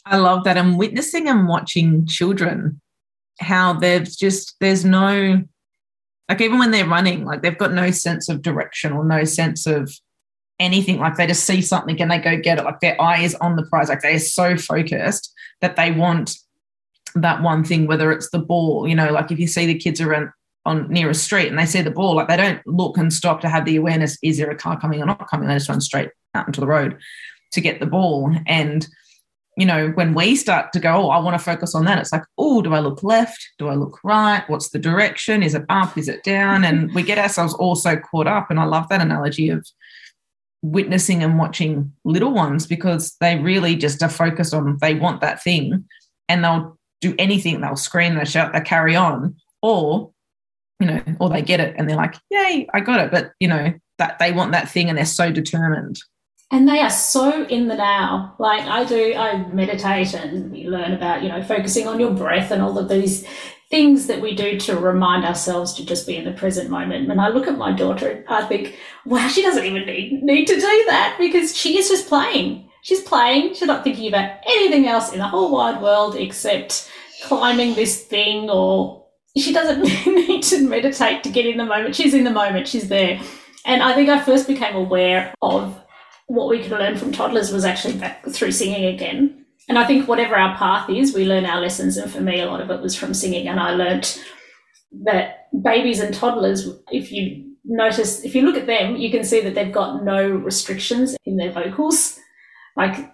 I 0.04 0.16
love 0.18 0.44
that. 0.44 0.56
I'm 0.56 0.78
witnessing 0.78 1.28
and 1.28 1.48
watching 1.48 2.06
children 2.06 2.80
how 3.40 3.74
there's 3.74 4.16
just 4.16 4.56
there's 4.60 4.84
no 4.84 5.42
like 6.28 6.40
even 6.40 6.58
when 6.58 6.72
they're 6.72 6.88
running, 6.88 7.24
like 7.24 7.42
they've 7.42 7.58
got 7.58 7.72
no 7.72 7.90
sense 7.90 8.28
of 8.28 8.42
direction 8.42 8.92
or 8.92 9.04
no 9.04 9.24
sense 9.24 9.66
of 9.66 9.92
anything. 10.58 10.98
Like 10.98 11.16
they 11.16 11.26
just 11.26 11.44
see 11.44 11.62
something 11.62 12.00
and 12.00 12.10
they 12.10 12.18
go 12.18 12.38
get 12.38 12.58
it. 12.58 12.64
Like 12.64 12.80
their 12.80 13.00
eye 13.00 13.20
is 13.20 13.34
on 13.36 13.56
the 13.56 13.64
prize. 13.64 13.88
Like 13.88 14.02
they're 14.02 14.18
so 14.18 14.56
focused 14.56 15.32
that 15.60 15.76
they 15.76 15.92
want 15.92 16.36
that 17.14 17.42
one 17.42 17.64
thing, 17.64 17.86
whether 17.86 18.12
it's 18.12 18.30
the 18.30 18.38
ball, 18.38 18.86
you 18.86 18.94
know, 18.94 19.10
like 19.10 19.30
if 19.30 19.38
you 19.38 19.46
see 19.46 19.66
the 19.66 19.78
kids 19.78 20.00
around 20.00 20.30
on 20.64 20.90
near 20.90 21.08
a 21.08 21.14
street 21.14 21.48
and 21.48 21.58
they 21.58 21.66
see 21.66 21.80
the 21.80 21.90
ball, 21.90 22.14
like 22.14 22.28
they 22.28 22.36
don't 22.36 22.64
look 22.66 22.98
and 22.98 23.12
stop 23.12 23.40
to 23.40 23.48
have 23.48 23.64
the 23.64 23.76
awareness, 23.76 24.18
is 24.22 24.38
there 24.38 24.50
a 24.50 24.56
car 24.56 24.78
coming 24.78 25.00
or 25.00 25.06
not 25.06 25.28
coming? 25.28 25.48
They 25.48 25.54
just 25.54 25.68
run 25.68 25.80
straight 25.80 26.10
out 26.34 26.46
into 26.46 26.60
the 26.60 26.66
road 26.66 26.98
to 27.52 27.60
get 27.60 27.80
the 27.80 27.86
ball. 27.86 28.34
And, 28.46 28.86
you 29.56 29.64
know, 29.64 29.88
when 29.90 30.12
we 30.12 30.36
start 30.36 30.72
to 30.72 30.80
go, 30.80 31.06
oh, 31.06 31.08
I 31.08 31.18
want 31.20 31.38
to 31.38 31.44
focus 31.44 31.74
on 31.74 31.84
that, 31.86 31.98
it's 31.98 32.12
like, 32.12 32.24
oh, 32.36 32.60
do 32.60 32.74
I 32.74 32.80
look 32.80 33.02
left? 33.02 33.48
Do 33.58 33.68
I 33.68 33.74
look 33.74 33.98
right? 34.04 34.42
What's 34.48 34.70
the 34.70 34.78
direction? 34.78 35.42
Is 35.42 35.54
it 35.54 35.64
up? 35.68 35.96
Is 35.96 36.08
it 36.08 36.24
down? 36.24 36.64
And 36.64 36.92
we 36.94 37.02
get 37.02 37.18
ourselves 37.18 37.54
all 37.54 37.76
so 37.76 37.96
caught 37.96 38.26
up. 38.26 38.50
And 38.50 38.60
I 38.60 38.64
love 38.64 38.88
that 38.88 39.00
analogy 39.00 39.48
of 39.48 39.66
witnessing 40.70 41.22
and 41.22 41.38
watching 41.38 41.92
little 42.04 42.32
ones 42.32 42.66
because 42.66 43.16
they 43.20 43.38
really 43.38 43.76
just 43.76 44.02
are 44.02 44.08
focused 44.08 44.52
on 44.52 44.78
they 44.80 44.94
want 44.94 45.20
that 45.20 45.42
thing 45.42 45.84
and 46.28 46.42
they'll 46.42 46.78
do 47.00 47.14
anything. 47.18 47.60
They'll 47.60 47.76
scream 47.76 48.16
they 48.16 48.24
shout 48.24 48.52
they 48.52 48.60
carry 48.60 48.96
on 48.96 49.36
or 49.62 50.10
you 50.80 50.86
know 50.86 51.02
or 51.20 51.30
they 51.30 51.42
get 51.42 51.60
it 51.60 51.74
and 51.78 51.88
they're 51.88 51.96
like 51.96 52.16
yay 52.30 52.66
i 52.74 52.80
got 52.80 53.00
it. 53.00 53.10
But 53.10 53.32
you 53.40 53.48
know 53.48 53.72
that 53.98 54.18
they 54.18 54.32
want 54.32 54.52
that 54.52 54.68
thing 54.68 54.88
and 54.88 54.98
they're 54.98 55.04
so 55.04 55.30
determined. 55.30 55.98
And 56.52 56.68
they 56.68 56.78
are 56.80 56.90
so 56.90 57.44
in 57.46 57.68
the 57.68 57.76
now. 57.76 58.34
Like 58.38 58.62
i 58.62 58.84
do 58.84 59.14
i 59.14 59.46
meditate 59.52 60.14
and 60.14 60.56
learn 60.56 60.92
about 60.92 61.22
you 61.22 61.28
know 61.28 61.42
focusing 61.42 61.86
on 61.86 62.00
your 62.00 62.12
breath 62.12 62.50
and 62.50 62.62
all 62.62 62.78
of 62.78 62.88
these 62.88 63.26
things 63.70 64.06
that 64.06 64.20
we 64.20 64.34
do 64.34 64.58
to 64.60 64.78
remind 64.78 65.24
ourselves 65.24 65.74
to 65.74 65.84
just 65.84 66.06
be 66.06 66.16
in 66.16 66.24
the 66.24 66.32
present 66.32 66.70
moment. 66.70 67.08
When 67.08 67.18
I 67.18 67.28
look 67.28 67.46
at 67.46 67.58
my 67.58 67.72
daughter, 67.72 68.24
I 68.28 68.44
think, 68.44 68.76
wow, 69.04 69.26
she 69.28 69.42
doesn't 69.42 69.64
even 69.64 69.86
need, 69.86 70.22
need 70.22 70.46
to 70.46 70.54
do 70.54 70.84
that 70.86 71.16
because 71.18 71.56
she 71.56 71.78
is 71.78 71.88
just 71.88 72.08
playing. 72.08 72.70
She's 72.82 73.02
playing. 73.02 73.54
She's 73.54 73.66
not 73.66 73.82
thinking 73.82 74.08
about 74.08 74.38
anything 74.46 74.86
else 74.86 75.12
in 75.12 75.18
the 75.18 75.26
whole 75.26 75.50
wide 75.50 75.82
world 75.82 76.14
except 76.14 76.88
climbing 77.24 77.74
this 77.74 78.04
thing 78.04 78.48
or 78.48 79.04
she 79.36 79.52
doesn't 79.52 79.82
need 80.06 80.42
to 80.44 80.68
meditate 80.68 81.24
to 81.24 81.30
get 81.30 81.46
in 81.46 81.58
the 81.58 81.64
moment. 81.64 81.96
She's 81.96 82.14
in 82.14 82.24
the 82.24 82.30
moment. 82.30 82.68
She's 82.68 82.88
there. 82.88 83.20
And 83.64 83.82
I 83.82 83.94
think 83.94 84.08
I 84.08 84.20
first 84.20 84.46
became 84.46 84.76
aware 84.76 85.34
of 85.42 85.76
what 86.28 86.48
we 86.48 86.62
could 86.62 86.72
learn 86.72 86.96
from 86.96 87.12
toddlers 87.12 87.52
was 87.52 87.64
actually 87.64 88.00
through 88.30 88.52
singing 88.52 88.84
again. 88.84 89.45
And 89.68 89.78
I 89.78 89.84
think 89.84 90.06
whatever 90.06 90.36
our 90.36 90.56
path 90.56 90.88
is, 90.88 91.14
we 91.14 91.24
learn 91.24 91.44
our 91.44 91.60
lessons. 91.60 91.96
And 91.96 92.10
for 92.10 92.20
me, 92.20 92.40
a 92.40 92.46
lot 92.46 92.60
of 92.60 92.70
it 92.70 92.80
was 92.80 92.94
from 92.94 93.14
singing. 93.14 93.48
And 93.48 93.58
I 93.58 93.72
learnt 93.74 94.22
that 95.04 95.48
babies 95.62 96.00
and 96.00 96.14
toddlers, 96.14 96.68
if 96.90 97.10
you 97.10 97.44
notice, 97.64 98.24
if 98.24 98.34
you 98.34 98.42
look 98.42 98.56
at 98.56 98.66
them, 98.66 98.96
you 98.96 99.10
can 99.10 99.24
see 99.24 99.40
that 99.40 99.54
they've 99.54 99.72
got 99.72 100.04
no 100.04 100.28
restrictions 100.28 101.16
in 101.24 101.36
their 101.36 101.50
vocals. 101.50 102.18
Like 102.76 103.10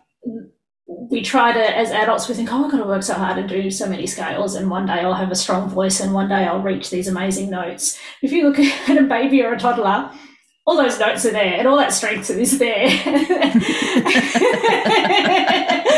we 0.87 1.23
try 1.23 1.53
to, 1.53 1.77
as 1.77 1.91
adults, 1.91 2.29
we 2.29 2.35
think, 2.35 2.53
oh, 2.53 2.65
I've 2.65 2.71
got 2.71 2.79
to 2.79 2.85
work 2.85 3.03
so 3.03 3.15
hard 3.15 3.39
and 3.39 3.49
do 3.49 3.71
so 3.71 3.89
many 3.89 4.07
scales, 4.07 4.55
and 4.55 4.71
one 4.71 4.87
day 4.87 5.01
I'll 5.01 5.15
have 5.15 5.31
a 5.31 5.37
strong 5.37 5.69
voice, 5.69 6.01
and 6.01 6.13
one 6.13 6.29
day 6.29 6.45
I'll 6.45 6.63
reach 6.63 6.91
these 6.91 7.09
amazing 7.09 7.51
notes. 7.51 7.99
If 8.21 8.33
you 8.33 8.49
look 8.49 8.59
at 8.89 8.99
a 8.99 9.05
baby 9.05 9.43
or 9.43 9.55
a 9.55 9.59
toddler, 9.59 10.11
all 10.65 10.77
those 10.77 10.99
notes 11.01 11.27
are 11.27 11.33
there 11.33 11.55
and 11.59 11.67
all 11.67 11.77
that 11.77 11.93
strength 11.93 12.31
is 12.31 12.59
there. 12.61 12.87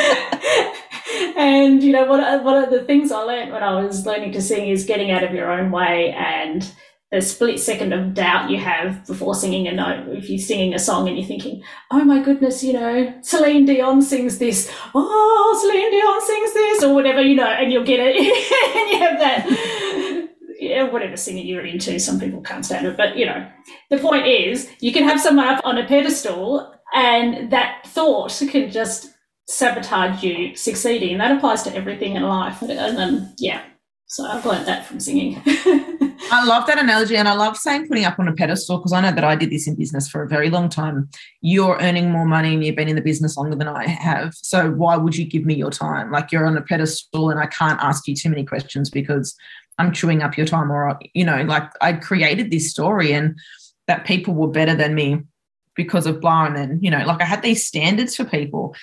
and 1.74 1.82
you 1.82 1.92
know 1.92 2.04
what 2.04 2.20
uh, 2.20 2.38
one 2.40 2.62
of 2.62 2.70
the 2.70 2.84
things 2.84 3.10
I 3.10 3.20
learned 3.22 3.52
when 3.52 3.62
I 3.62 3.82
was 3.82 4.06
learning 4.06 4.32
to 4.32 4.42
sing 4.42 4.68
is 4.68 4.84
getting 4.84 5.10
out 5.10 5.24
of 5.24 5.34
your 5.34 5.50
own 5.50 5.72
way 5.72 6.12
and 6.12 6.70
the 7.10 7.20
split 7.20 7.58
second 7.58 7.92
of 7.92 8.14
doubt 8.14 8.50
you 8.50 8.58
have 8.58 9.04
before 9.06 9.34
singing 9.34 9.66
a 9.66 9.72
note. 9.72 10.08
If 10.16 10.30
you're 10.30 10.38
singing 10.38 10.72
a 10.74 10.78
song 10.78 11.08
and 11.08 11.16
you're 11.16 11.26
thinking, 11.26 11.62
"Oh 11.90 12.04
my 12.04 12.22
goodness, 12.22 12.62
you 12.62 12.72
know, 12.72 13.12
Celine 13.22 13.66
Dion 13.66 14.02
sings 14.02 14.38
this. 14.38 14.72
Oh, 14.94 15.58
Celine 15.60 15.90
Dion 15.90 16.20
sings 16.20 16.52
this," 16.52 16.84
or 16.84 16.94
whatever, 16.94 17.22
you 17.22 17.34
know, 17.34 17.48
and 17.48 17.72
you'll 17.72 17.84
get 17.84 18.00
it, 18.00 18.16
and 18.76 18.90
you 18.90 18.98
have 18.98 19.18
that 19.18 20.28
yeah, 20.60 20.84
whatever 20.84 21.16
singer 21.16 21.42
you're 21.42 21.66
into. 21.66 21.98
Some 21.98 22.20
people 22.20 22.40
can't 22.40 22.64
stand 22.64 22.86
it, 22.86 22.96
but 22.96 23.16
you 23.16 23.26
know, 23.26 23.48
the 23.90 23.98
point 23.98 24.26
is, 24.26 24.70
you 24.80 24.92
can 24.92 25.04
have 25.04 25.20
someone 25.20 25.48
up 25.48 25.60
on 25.64 25.78
a 25.78 25.86
pedestal, 25.86 26.72
and 26.94 27.50
that 27.50 27.86
thought 27.86 28.40
can 28.50 28.70
just 28.70 29.13
sabotage 29.46 30.22
you 30.22 30.56
succeeding. 30.56 31.18
That 31.18 31.36
applies 31.36 31.62
to 31.64 31.74
everything 31.74 32.16
in 32.16 32.22
life. 32.22 32.62
And 32.62 32.96
then, 32.96 33.34
yeah, 33.38 33.62
so 34.06 34.24
I've 34.24 34.46
learned 34.46 34.66
that 34.66 34.86
from 34.86 35.00
singing. 35.00 35.42
I 35.46 36.44
love 36.46 36.66
that 36.66 36.78
analogy, 36.78 37.16
and 37.16 37.28
I 37.28 37.34
love 37.34 37.56
saying 37.56 37.88
putting 37.88 38.04
up 38.04 38.18
on 38.18 38.28
a 38.28 38.32
pedestal 38.32 38.78
because 38.78 38.92
I 38.92 39.00
know 39.00 39.12
that 39.12 39.24
I 39.24 39.34
did 39.34 39.50
this 39.50 39.66
in 39.66 39.74
business 39.74 40.08
for 40.08 40.22
a 40.22 40.28
very 40.28 40.50
long 40.50 40.68
time. 40.68 41.08
You're 41.40 41.78
earning 41.80 42.10
more 42.10 42.24
money 42.24 42.54
and 42.54 42.64
you've 42.64 42.76
been 42.76 42.88
in 42.88 42.96
the 42.96 43.02
business 43.02 43.36
longer 43.36 43.56
than 43.56 43.68
I 43.68 43.88
have. 43.88 44.34
So 44.34 44.70
why 44.70 44.96
would 44.96 45.16
you 45.16 45.24
give 45.24 45.44
me 45.44 45.54
your 45.54 45.70
time? 45.70 46.10
Like 46.10 46.32
you're 46.32 46.46
on 46.46 46.56
a 46.56 46.62
pedestal, 46.62 47.30
and 47.30 47.40
I 47.40 47.46
can't 47.46 47.80
ask 47.80 48.06
you 48.06 48.14
too 48.14 48.30
many 48.30 48.44
questions 48.44 48.88
because 48.88 49.34
I'm 49.78 49.92
chewing 49.92 50.22
up 50.22 50.36
your 50.36 50.46
time, 50.46 50.70
or 50.70 50.98
you 51.12 51.24
know, 51.24 51.42
like 51.42 51.70
I 51.80 51.94
created 51.94 52.50
this 52.50 52.70
story 52.70 53.12
and 53.12 53.36
that 53.86 54.06
people 54.06 54.34
were 54.34 54.48
better 54.48 54.74
than 54.74 54.94
me 54.94 55.22
because 55.74 56.06
of 56.06 56.20
blah, 56.20 56.46
and 56.46 56.56
then 56.56 56.78
you 56.80 56.90
know, 56.90 57.04
like 57.04 57.20
I 57.20 57.24
had 57.24 57.42
these 57.42 57.66
standards 57.66 58.16
for 58.16 58.24
people, 58.24 58.74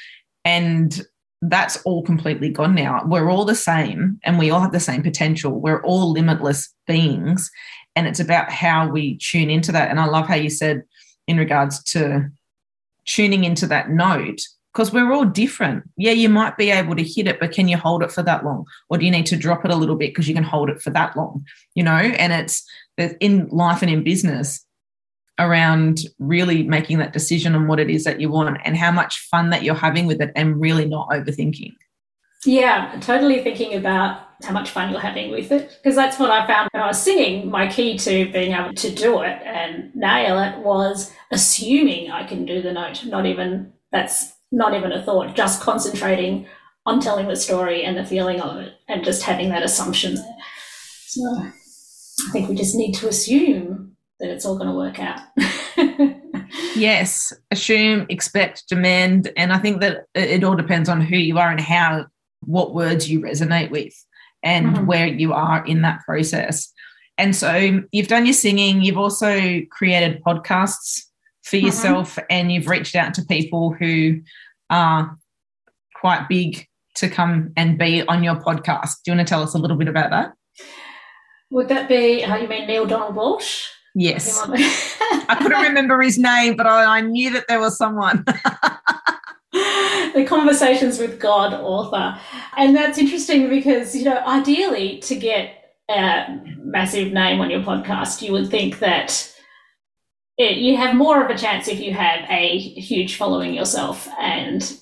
and 0.46 1.02
that's 1.42 1.82
all 1.84 2.04
completely 2.04 2.50
gone 2.50 2.76
now. 2.76 3.02
We're 3.06 3.30
all 3.30 3.46
the 3.46 3.56
same, 3.56 4.20
and 4.24 4.38
we 4.38 4.52
all 4.52 4.62
have 4.62 4.72
the 4.72 4.80
same 4.80 5.02
potential. 5.02 5.60
We're 5.60 5.84
all 5.84 6.12
limitless 6.12 6.74
beings, 6.88 7.50
and 7.96 8.08
it's 8.08 8.20
about 8.20 8.52
how 8.52 8.88
we 8.88 9.18
tune 9.18 9.50
into 9.50 9.72
that. 9.72 9.90
And 9.90 10.00
I 10.00 10.06
love 10.06 10.28
how 10.28 10.36
you 10.36 10.50
said 10.50 10.84
in 11.28 11.38
regards 11.38 11.84
to 11.84 12.30
tuning 13.06 13.44
into 13.44 13.66
that 13.68 13.90
note 13.90 14.40
because 14.74 14.94
we're 14.94 15.12
all 15.12 15.26
different. 15.26 15.84
Yeah, 15.98 16.14
you 16.14 16.30
might 16.30 16.58
be 16.58 16.70
able 16.70 16.96
to 16.96 17.04
hit 17.04 17.28
it, 17.28 17.40
but 17.40 17.52
can 17.52 17.68
you 17.68 17.78
hold 17.78 18.04
it 18.04 18.12
for 18.12 18.24
that 18.24 18.46
long? 18.46 18.66
Or 18.90 18.98
do 18.98 19.06
you 19.06 19.12
need 19.12 19.26
to 19.26 19.36
drop 19.36 19.66
it 19.66 19.72
a 19.72 19.76
little 19.76 19.96
bit 19.96 20.12
because 20.12 20.30
you 20.30 20.36
can 20.36 20.44
hold 20.44 20.70
it 20.70 20.82
for 20.82 20.92
that 20.92 21.18
long? 21.18 21.46
You 21.76 21.84
know, 21.84 21.92
and 21.92 22.32
it's 22.32 22.64
in 23.20 23.48
life 23.50 23.82
and 23.82 23.92
in 23.92 24.04
business 24.04 24.66
around 25.40 26.02
really 26.20 26.64
making 26.64 26.98
that 27.00 27.14
decision 27.14 27.56
on 27.56 27.68
what 27.68 27.80
it 27.80 27.90
is 27.90 28.04
that 28.04 28.22
you 28.22 28.30
want 28.30 28.58
and 28.64 28.78
how 28.78 28.92
much 28.92 29.20
fun 29.32 29.50
that 29.50 29.64
you're 29.64 29.76
having 29.76 30.06
with 30.06 30.22
it 30.22 30.32
and 30.36 30.60
really 30.62 30.86
not 30.86 31.10
overthinking. 31.10 31.74
Yeah, 32.46 32.98
totally 33.02 33.42
thinking 33.44 33.76
about 33.76 34.28
how 34.44 34.54
much 34.54 34.72
fun 34.72 34.92
you're 34.92 35.00
having 35.00 35.32
with 35.32 35.52
it. 35.52 35.78
Because 35.82 35.96
that's 35.96 36.18
what 36.18 36.32
I 36.32 36.46
found 36.48 36.70
when 36.72 36.82
I 36.82 36.88
was 36.88 37.02
singing. 37.02 37.50
My 37.50 37.68
key 37.68 37.98
to 38.00 38.32
being 38.32 38.54
able 38.54 38.74
to 38.74 38.94
do 38.94 39.22
it 39.22 39.42
and 39.44 39.96
nail 39.96 40.40
it 40.40 40.58
was 40.60 41.14
assuming 41.32 42.12
I 42.12 42.26
can 42.26 42.46
do 42.46 42.62
the 42.62 42.74
note, 42.74 43.06
not 43.06 43.26
even 43.26 43.74
that's 43.92 44.34
not 44.52 44.74
even 44.74 44.92
a 44.92 45.04
thought, 45.04 45.36
just 45.36 45.62
concentrating 45.62 46.48
on 46.86 47.00
telling 47.00 47.28
the 47.28 47.36
story 47.36 47.84
and 47.84 47.96
the 47.96 48.06
feeling 48.06 48.42
of 48.42 48.58
it 48.58 48.74
and 48.88 49.04
just 49.04 49.24
having 49.24 49.50
that 49.50 49.64
assumption 49.64 50.16
there. 50.16 50.38
So 51.08 51.22
I 51.38 52.32
think 52.32 52.50
we 52.50 52.56
just 52.56 52.76
need 52.76 52.94
to 52.94 53.08
assume 53.08 53.71
that 54.22 54.30
it's 54.30 54.46
all 54.46 54.56
going 54.56 54.70
to 54.70 54.76
work 54.76 55.00
out. 55.00 55.20
yes, 56.76 57.34
assume, 57.50 58.06
expect, 58.10 58.70
demand. 58.70 59.32
And 59.36 59.52
I 59.52 59.58
think 59.58 59.82
that 59.82 60.06
it 60.16 60.44
all 60.44 60.56
depends 60.56 60.88
on 60.88 61.02
who 61.02 61.18
you 61.18 61.38
are 61.38 61.50
and 61.50 61.60
how, 61.60 62.06
what 62.42 62.74
words 62.74 63.10
you 63.10 63.20
resonate 63.20 63.72
with 63.72 63.94
and 64.44 64.68
mm-hmm. 64.68 64.86
where 64.86 65.08
you 65.08 65.34
are 65.34 65.66
in 65.66 65.82
that 65.82 66.02
process. 66.06 66.72
And 67.18 67.36
so 67.36 67.82
you've 67.92 68.08
done 68.08 68.26
your 68.26 68.34
singing, 68.34 68.82
you've 68.82 68.98
also 68.98 69.62
created 69.70 70.24
podcasts 70.24 71.02
for 71.44 71.58
mm-hmm. 71.58 71.66
yourself 71.66 72.18
and 72.30 72.52
you've 72.52 72.68
reached 72.68 72.96
out 72.96 73.14
to 73.16 73.26
people 73.26 73.74
who 73.74 74.22
are 74.70 75.18
quite 75.96 76.28
big 76.30 76.68
to 76.96 77.10
come 77.10 77.54
and 77.58 77.78
be 77.78 78.04
on 78.04 78.24
your 78.24 78.36
podcast. 78.36 78.98
Do 79.04 79.12
you 79.12 79.18
want 79.18 79.28
to 79.28 79.32
tell 79.32 79.44
us 79.44 79.56
a 79.56 79.58
little 79.58 79.78
bit 79.78 79.88
about 79.88 80.12
that? 80.12 80.34
Would 81.50 81.70
that 81.70 81.90
be, 81.90 82.22
how 82.22 82.38
you 82.38 82.48
mean 82.48 82.68
Neale 82.68 82.86
Donald 82.86 83.16
Walsch? 83.16 83.68
Yes. 83.96 84.42
I 84.48 85.38
couldn't 85.42 85.62
remember 85.68 86.02
his 86.02 86.18
name, 86.18 86.56
but 86.56 86.68
I, 86.68 86.98
I 86.98 87.02
knew 87.02 87.32
that 87.32 87.46
there 87.48 87.60
was 87.60 87.78
someone. 87.78 88.24
the 89.52 90.26
Conversations 90.28 91.00
with 91.00 91.20
God 91.20 91.54
author. 91.54 92.20
And 92.58 92.76
that's 92.76 92.98
interesting 92.98 93.50
because, 93.50 93.96
you 93.96 94.06
know, 94.06 94.18
ideally 94.26 95.00
to 95.00 95.16
get 95.16 95.76
a 95.90 96.40
massive 96.58 97.12
name 97.12 97.42
on 97.42 97.50
your 97.50 97.62
podcast, 97.62 98.22
you 98.22 98.32
would 98.32 98.50
think 98.50 98.80
that 98.80 99.28
it, 100.38 100.58
you 100.58 100.78
have 100.78 100.96
more 100.96 101.24
of 101.24 101.30
a 101.30 101.38
chance 101.38 101.68
if 101.68 101.80
you 101.80 101.94
have 101.94 102.26
a 102.30 102.58
huge 102.58 103.18
following 103.18 103.54
yourself 103.54 104.08
and, 104.20 104.78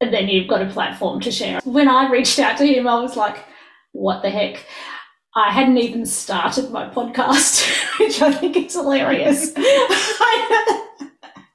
and 0.00 0.12
then 0.12 0.28
you've 0.28 0.48
got 0.48 0.62
a 0.62 0.70
platform 0.70 1.20
to 1.20 1.30
share. 1.30 1.60
When 1.64 1.88
I 1.88 2.10
reached 2.10 2.38
out 2.38 2.58
to 2.58 2.66
him, 2.66 2.88
I 2.88 3.00
was 3.00 3.16
like, 3.16 3.44
what 3.92 4.22
the 4.22 4.30
heck? 4.30 4.66
I 5.36 5.52
hadn't 5.52 5.76
even 5.76 6.06
started 6.06 6.70
my 6.70 6.88
podcast, 6.88 7.68
which 8.00 8.22
I 8.22 8.32
think 8.32 8.56
is 8.56 8.72
hilarious. 8.72 9.52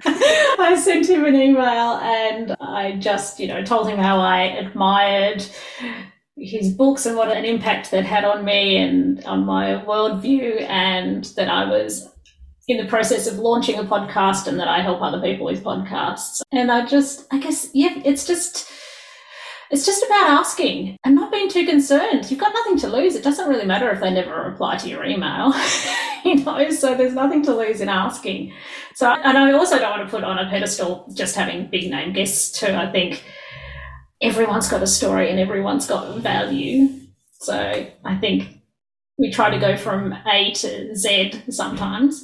I 0.03 0.79
sent 0.79 1.09
him 1.09 1.25
an 1.25 1.35
email 1.35 1.97
and 1.97 2.55
I 2.61 2.97
just, 2.99 3.39
you 3.39 3.47
know, 3.47 3.63
told 3.63 3.89
him 3.89 3.97
how 3.97 4.19
I 4.19 4.43
admired 4.43 5.43
his 6.37 6.71
books 6.71 7.07
and 7.07 7.17
what 7.17 7.35
an 7.35 7.43
impact 7.43 7.89
that 7.89 8.05
had 8.05 8.23
on 8.23 8.45
me 8.45 8.77
and 8.77 9.23
on 9.25 9.45
my 9.45 9.83
worldview, 9.83 10.61
and 10.69 11.23
that 11.35 11.49
I 11.49 11.65
was 11.65 12.07
in 12.67 12.77
the 12.77 12.85
process 12.87 13.25
of 13.25 13.39
launching 13.39 13.79
a 13.79 13.83
podcast 13.83 14.45
and 14.47 14.59
that 14.59 14.67
I 14.67 14.81
help 14.81 15.01
other 15.01 15.19
people 15.19 15.47
with 15.47 15.63
podcasts. 15.63 16.41
And 16.51 16.71
I 16.71 16.85
just, 16.85 17.25
I 17.31 17.39
guess, 17.39 17.69
yeah, 17.73 17.99
it's 18.05 18.27
just, 18.27 18.71
it's 19.71 19.85
just 19.85 20.03
about 20.03 20.29
asking 20.29 20.97
and 21.05 21.15
not 21.15 21.31
being 21.31 21.49
too 21.49 21.65
concerned. 21.65 22.29
You've 22.29 22.39
got 22.39 22.53
nothing 22.53 22.77
to 22.79 22.89
lose. 22.89 23.15
It 23.15 23.23
doesn't 23.23 23.47
really 23.47 23.65
matter 23.65 23.89
if 23.89 24.01
they 24.01 24.11
never 24.11 24.43
reply 24.43 24.77
to 24.77 24.89
your 24.89 25.05
email, 25.05 25.53
you 26.25 26.35
know, 26.35 26.69
so 26.71 26.93
there's 26.93 27.13
nothing 27.13 27.41
to 27.43 27.55
lose 27.55 27.79
in 27.79 27.87
asking. 27.87 28.53
So, 28.95 29.09
and 29.09 29.37
I 29.37 29.53
also 29.53 29.79
don't 29.79 29.97
want 29.97 30.09
to 30.09 30.11
put 30.15 30.25
on 30.25 30.37
a 30.37 30.49
pedestal 30.49 31.07
just 31.13 31.35
having 31.35 31.67
big 31.67 31.89
name 31.89 32.11
guests 32.13 32.59
too. 32.59 32.73
I 32.73 32.91
think 32.91 33.23
everyone's 34.21 34.67
got 34.67 34.83
a 34.83 34.87
story 34.87 35.29
and 35.29 35.39
everyone's 35.39 35.87
got 35.87 36.17
value. 36.17 36.89
So 37.39 37.89
I 38.05 38.17
think 38.17 38.61
we 39.17 39.31
try 39.31 39.49
to 39.49 39.59
go 39.59 39.77
from 39.77 40.13
A 40.31 40.51
to 40.53 40.95
Z 40.95 41.43
sometimes. 41.49 42.23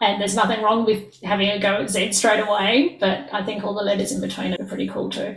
And 0.00 0.20
there's 0.20 0.34
nothing 0.34 0.60
wrong 0.62 0.84
with 0.84 1.22
having 1.22 1.48
a 1.50 1.58
go 1.58 1.76
at 1.76 1.90
Z 1.90 2.12
straight 2.12 2.40
away, 2.40 2.96
but 2.98 3.32
I 3.32 3.44
think 3.44 3.62
all 3.62 3.74
the 3.74 3.82
letters 3.82 4.10
in 4.10 4.20
between 4.20 4.54
are 4.54 4.66
pretty 4.66 4.88
cool 4.88 5.08
too. 5.08 5.36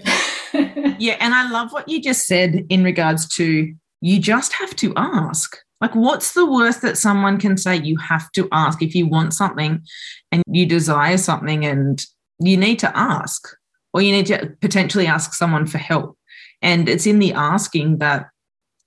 yeah, 0.53 1.15
and 1.19 1.33
I 1.33 1.49
love 1.51 1.71
what 1.71 1.87
you 1.87 2.01
just 2.01 2.25
said 2.25 2.65
in 2.69 2.83
regards 2.83 3.27
to 3.35 3.73
you 4.01 4.19
just 4.19 4.53
have 4.53 4.75
to 4.77 4.93
ask. 4.95 5.57
Like, 5.79 5.93
what's 5.93 6.33
the 6.33 6.45
worst 6.45 6.81
that 6.81 6.97
someone 6.97 7.37
can 7.37 7.55
say? 7.55 7.75
You 7.75 7.97
have 7.97 8.31
to 8.31 8.47
ask 8.51 8.81
if 8.81 8.95
you 8.95 9.05
want 9.07 9.35
something 9.35 9.83
and 10.31 10.43
you 10.47 10.65
desire 10.65 11.17
something, 11.17 11.63
and 11.63 12.03
you 12.39 12.57
need 12.57 12.79
to 12.79 12.97
ask, 12.97 13.47
or 13.93 14.01
you 14.01 14.11
need 14.11 14.25
to 14.27 14.55
potentially 14.59 15.05
ask 15.05 15.33
someone 15.33 15.67
for 15.67 15.77
help. 15.77 16.17
And 16.63 16.89
it's 16.89 17.05
in 17.05 17.19
the 17.19 17.33
asking 17.33 17.99
that 17.99 18.27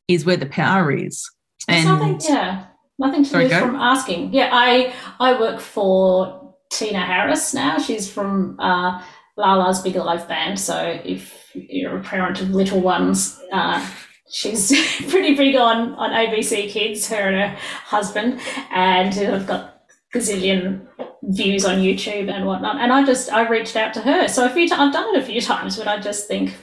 is 0.09 0.25
where 0.25 0.37
the 0.37 0.47
power 0.47 0.91
is. 0.91 1.31
and 1.69 2.21
yeah, 2.25 2.67
Nothing 3.01 3.25
to 3.25 3.31
Sorry, 3.31 3.45
lose 3.45 3.53
go. 3.53 3.61
from 3.61 3.77
asking. 3.77 4.33
Yeah, 4.35 4.51
I 4.53 4.93
I 5.19 5.41
work 5.41 5.59
for 5.59 6.55
Tina 6.71 7.01
Harris 7.01 7.55
now. 7.55 7.79
She's 7.79 8.11
from 8.11 8.61
uh, 8.61 9.03
Lah-Lah's 9.39 9.81
Big 9.83 9.97
Live 9.97 10.29
Band. 10.29 10.59
So 10.61 11.01
if 11.05 11.51
you're 11.55 11.97
a 11.99 12.03
parent 12.03 12.41
of 12.43 12.51
little 12.51 12.81
ones, 12.81 13.41
uh, 13.53 13.85
she's 14.31 14.71
pretty 15.11 15.35
big 15.35 15.57
on 15.57 15.95
on 15.95 16.11
ABC 16.11 16.69
Kids. 16.69 17.09
Her 17.09 17.17
and 17.17 17.37
her 17.37 17.59
husband, 17.85 18.39
and 18.71 19.15
I've 19.19 19.47
got 19.47 19.83
gazillion 20.15 20.87
views 21.23 21.65
on 21.65 21.79
YouTube 21.79 22.31
and 22.31 22.45
whatnot. 22.47 22.77
And 22.81 22.93
I 22.93 23.05
just 23.05 23.33
I 23.33 23.49
reached 23.49 23.77
out 23.77 23.95
to 23.95 24.01
her. 24.03 24.29
So 24.29 24.45
a 24.45 24.51
few 24.51 24.69
times 24.69 24.81
I've 24.81 24.93
done 24.93 25.15
it 25.15 25.23
a 25.23 25.27
few 25.27 25.41
times, 25.41 25.79
but 25.79 25.89
I 25.89 25.99
just 25.99 26.29
think, 26.29 26.55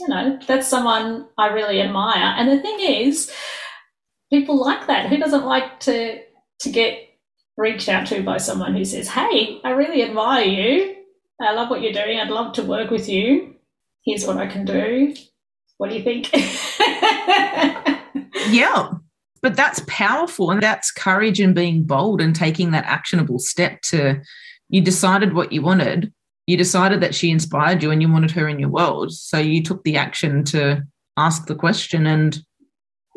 you 0.00 0.08
know, 0.08 0.38
that's 0.46 0.66
someone 0.66 1.28
I 1.38 1.48
really 1.48 1.80
admire. 1.80 2.34
And 2.36 2.50
the 2.50 2.60
thing 2.60 2.80
is, 2.80 3.30
people 4.30 4.56
like 4.56 4.86
that. 4.86 5.08
Who 5.08 5.16
doesn't 5.16 5.44
like 5.44 5.80
to 5.80 6.22
to 6.60 6.70
get 6.70 6.98
reached 7.56 7.88
out 7.88 8.06
to 8.08 8.22
by 8.22 8.38
someone 8.38 8.74
who 8.74 8.84
says, 8.84 9.08
"Hey, 9.08 9.60
I 9.64 9.70
really 9.70 10.02
admire 10.02 10.44
you. 10.44 10.96
I 11.40 11.52
love 11.54 11.70
what 11.70 11.82
you're 11.82 11.92
doing. 11.92 12.18
I'd 12.18 12.30
love 12.30 12.52
to 12.54 12.64
work 12.64 12.90
with 12.90 13.08
you. 13.08 13.54
Here's 14.04 14.26
what 14.26 14.38
I 14.38 14.46
can 14.46 14.64
do. 14.64 15.14
What 15.78 15.90
do 15.90 15.96
you 15.96 16.02
think?" 16.02 16.32
yeah. 18.50 18.90
But 19.40 19.54
that's 19.54 19.80
powerful 19.86 20.50
and 20.50 20.60
that's 20.60 20.90
courage 20.90 21.38
and 21.38 21.54
being 21.54 21.84
bold 21.84 22.20
and 22.20 22.34
taking 22.34 22.72
that 22.72 22.86
actionable 22.86 23.38
step 23.38 23.82
to 23.82 24.20
you 24.68 24.82
decided 24.82 25.32
what 25.32 25.52
you 25.52 25.62
wanted. 25.62 26.12
You 26.48 26.56
decided 26.56 27.00
that 27.02 27.14
she 27.14 27.30
inspired 27.30 27.80
you 27.82 27.92
and 27.92 28.02
you 28.02 28.10
wanted 28.10 28.32
her 28.32 28.48
in 28.48 28.58
your 28.58 28.70
world. 28.70 29.12
So 29.12 29.38
you 29.38 29.62
took 29.62 29.84
the 29.84 29.96
action 29.96 30.42
to 30.46 30.82
ask 31.16 31.46
the 31.46 31.54
question 31.54 32.06
and 32.06 32.36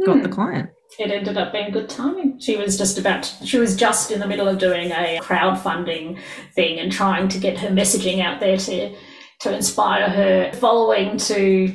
got 0.05 0.17
hmm. 0.17 0.23
the 0.23 0.29
client 0.29 0.69
it 0.99 1.11
ended 1.11 1.37
up 1.37 1.53
being 1.53 1.71
good 1.71 1.89
timing. 1.89 2.39
She 2.39 2.57
was 2.57 2.77
just 2.77 2.97
about, 2.97 3.25
she 3.43 3.57
was 3.57 3.75
just 3.75 4.11
in 4.11 4.19
the 4.19 4.27
middle 4.27 4.47
of 4.47 4.59
doing 4.59 4.91
a 4.91 5.19
crowdfunding 5.21 6.19
thing 6.53 6.79
and 6.79 6.91
trying 6.91 7.27
to 7.29 7.39
get 7.39 7.59
her 7.59 7.69
messaging 7.69 8.21
out 8.21 8.39
there 8.39 8.57
to, 8.57 8.95
to 9.41 9.55
inspire 9.55 10.09
her 10.09 10.51
following 10.53 11.17
to 11.17 11.73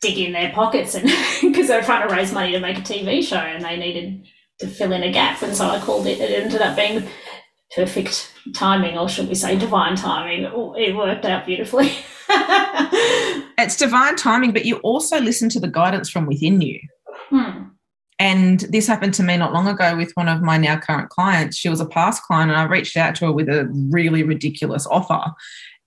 dig 0.00 0.18
in 0.18 0.32
their 0.32 0.52
pockets 0.52 0.94
and 0.94 1.04
because 1.42 1.68
they 1.68 1.76
were 1.76 1.82
trying 1.82 2.08
to 2.08 2.14
raise 2.14 2.32
money 2.32 2.52
to 2.52 2.60
make 2.60 2.78
a 2.78 2.82
TV 2.82 3.22
show 3.22 3.36
and 3.36 3.64
they 3.64 3.76
needed 3.76 4.26
to 4.60 4.66
fill 4.66 4.92
in 4.92 5.02
a 5.02 5.12
gap. 5.12 5.42
And 5.42 5.54
so 5.54 5.68
I 5.68 5.80
called 5.80 6.06
it, 6.06 6.20
it 6.20 6.44
ended 6.44 6.62
up 6.62 6.76
being 6.76 7.06
perfect 7.74 8.32
timing, 8.54 8.96
or 8.96 9.08
should 9.08 9.28
we 9.28 9.34
say 9.34 9.56
divine 9.58 9.96
timing. 9.96 10.44
It 10.76 10.96
worked 10.96 11.24
out 11.24 11.46
beautifully. 11.46 11.90
it's 12.28 13.76
divine 13.76 14.16
timing, 14.16 14.52
but 14.52 14.64
you 14.64 14.76
also 14.78 15.20
listen 15.20 15.48
to 15.50 15.60
the 15.60 15.68
guidance 15.68 16.08
from 16.08 16.26
within 16.26 16.60
you. 16.60 16.78
Hmm. 17.28 17.64
And 18.18 18.60
this 18.60 18.86
happened 18.86 19.14
to 19.14 19.22
me 19.22 19.36
not 19.36 19.52
long 19.52 19.68
ago 19.68 19.96
with 19.96 20.12
one 20.14 20.28
of 20.28 20.40
my 20.40 20.56
now 20.56 20.78
current 20.78 21.10
clients. 21.10 21.56
She 21.56 21.68
was 21.68 21.80
a 21.80 21.86
past 21.86 22.22
client, 22.22 22.50
and 22.50 22.58
I 22.58 22.64
reached 22.64 22.96
out 22.96 23.14
to 23.16 23.26
her 23.26 23.32
with 23.32 23.48
a 23.48 23.68
really 23.90 24.22
ridiculous 24.22 24.86
offer. 24.86 25.32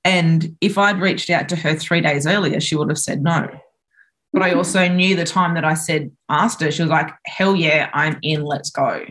And 0.04 0.56
if 0.62 0.78
I'd 0.78 1.02
reached 1.02 1.30
out 1.30 1.50
to 1.50 1.56
her 1.56 1.76
three 1.76 2.02
days 2.02 2.28
earlier, 2.28 2.60
she 2.60 2.76
would 2.76 2.90
have 2.90 3.00
said 3.00 3.24
no. 3.24 3.50
But 4.32 4.44
I 4.44 4.52
hmm. 4.52 4.58
also 4.58 4.88
knew 4.88 5.16
the 5.16 5.26
time 5.26 5.56
that 5.56 5.66
I 5.66 5.74
said, 5.74 6.12
asked 6.30 6.62
her, 6.62 6.72
she 6.72 6.84
was 6.84 6.92
like, 6.92 7.10
hell 7.26 7.56
yeah, 7.56 7.90
I'm 7.94 8.20
in, 8.22 8.44
let's 8.44 8.70
go. 8.70 9.06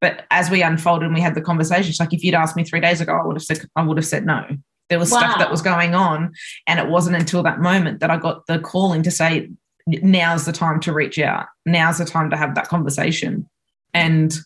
But 0.00 0.26
as 0.32 0.50
we 0.50 0.62
unfolded 0.62 1.06
and 1.06 1.14
we 1.14 1.20
had 1.20 1.36
the 1.36 1.40
conversation, 1.40 1.84
she's 1.84 2.00
like, 2.00 2.12
if 2.12 2.24
you'd 2.24 2.34
asked 2.34 2.56
me 2.56 2.64
three 2.64 2.80
days 2.80 3.00
ago, 3.00 3.14
I 3.14 3.24
would 3.24 3.36
have 3.36 3.44
said, 3.44 3.60
I 3.76 3.82
would 3.82 3.98
have 3.98 4.06
said 4.06 4.26
no. 4.26 4.44
There 4.88 4.98
was 4.98 5.12
wow. 5.12 5.20
stuff 5.20 5.38
that 5.38 5.50
was 5.50 5.62
going 5.62 5.94
on. 5.94 6.32
And 6.66 6.80
it 6.80 6.88
wasn't 6.88 7.16
until 7.16 7.44
that 7.44 7.60
moment 7.60 8.00
that 8.00 8.10
I 8.10 8.16
got 8.16 8.46
the 8.48 8.58
calling 8.58 9.04
to 9.04 9.12
say, 9.12 9.48
now's 9.86 10.44
the 10.44 10.52
time 10.52 10.80
to 10.80 10.92
reach 10.92 11.18
out. 11.18 11.46
Now's 11.66 11.98
the 11.98 12.04
time 12.04 12.30
to 12.30 12.36
have 12.36 12.54
that 12.54 12.68
conversation. 12.68 13.48
And 13.94 14.36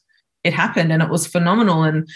it 0.45 0.55
happened 0.55 0.93
and 0.93 1.03
it 1.03 1.11
was 1.11 1.27
phenomenal. 1.27 1.83
And 1.83 2.09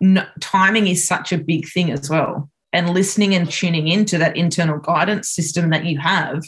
no, 0.00 0.24
timing 0.40 0.86
is 0.86 1.06
such 1.06 1.32
a 1.32 1.38
big 1.38 1.68
thing 1.68 1.90
as 1.90 2.08
well. 2.08 2.50
And 2.72 2.90
listening 2.90 3.34
and 3.34 3.50
tuning 3.50 3.88
into 3.88 4.18
that 4.18 4.36
internal 4.36 4.78
guidance 4.78 5.28
system 5.28 5.70
that 5.70 5.84
you 5.84 5.98
have. 5.98 6.42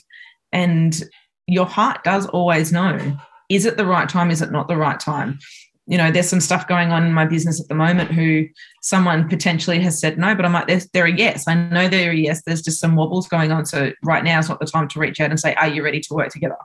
And 0.53 1.03
your 1.47 1.67
heart 1.67 2.05
does 2.05 2.27
always 2.27 2.73
know 2.73 3.19
is 3.51 3.67
it 3.67 3.77
the 3.77 3.85
right 3.85 4.09
time? 4.09 4.31
Is 4.31 4.41
it 4.41 4.51
not 4.51 4.69
the 4.69 4.77
right 4.77 4.99
time? 4.99 5.39
You 5.87 5.99
know, 5.99 6.11
there's 6.11 6.29
some 6.29 6.41
stuff 6.41 6.67
going 6.67 6.93
on 6.93 7.05
in 7.05 7.13
my 7.13 7.27
business 7.27 7.61
at 7.61 7.69
the 7.69 7.75
moment 7.75 8.11
who 8.11 8.47
someone 8.81 9.29
potentially 9.29 9.79
has 9.81 9.99
said 9.99 10.19
no, 10.19 10.35
but 10.35 10.45
I'm 10.45 10.53
like, 10.53 10.67
they're, 10.67 10.81
they're 10.93 11.07
a 11.07 11.13
yes. 11.13 11.47
I 11.47 11.55
know 11.55 11.89
they're 11.89 12.13
a 12.13 12.17
yes. 12.17 12.43
There's 12.43 12.63
just 12.63 12.81
some 12.81 12.97
wobbles 12.97 13.29
going 13.29 13.53
on. 13.53 13.67
So 13.67 13.93
right 14.03 14.25
now 14.25 14.39
is 14.39 14.49
not 14.49 14.61
the 14.61 14.67
time 14.67 14.89
to 14.89 14.99
reach 14.99 15.21
out 15.21 15.31
and 15.31 15.39
say, 15.39 15.55
are 15.55 15.69
you 15.69 15.85
ready 15.85 16.01
to 16.01 16.15
work 16.15 16.31
together? 16.31 16.57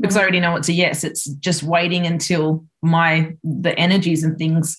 Because 0.00 0.16
I 0.16 0.22
already 0.22 0.40
know 0.40 0.56
it's 0.56 0.68
a 0.68 0.72
yes. 0.72 1.04
It's 1.04 1.24
just 1.24 1.62
waiting 1.62 2.06
until 2.06 2.64
my 2.82 3.34
the 3.42 3.76
energies 3.78 4.24
and 4.24 4.36
things, 4.36 4.76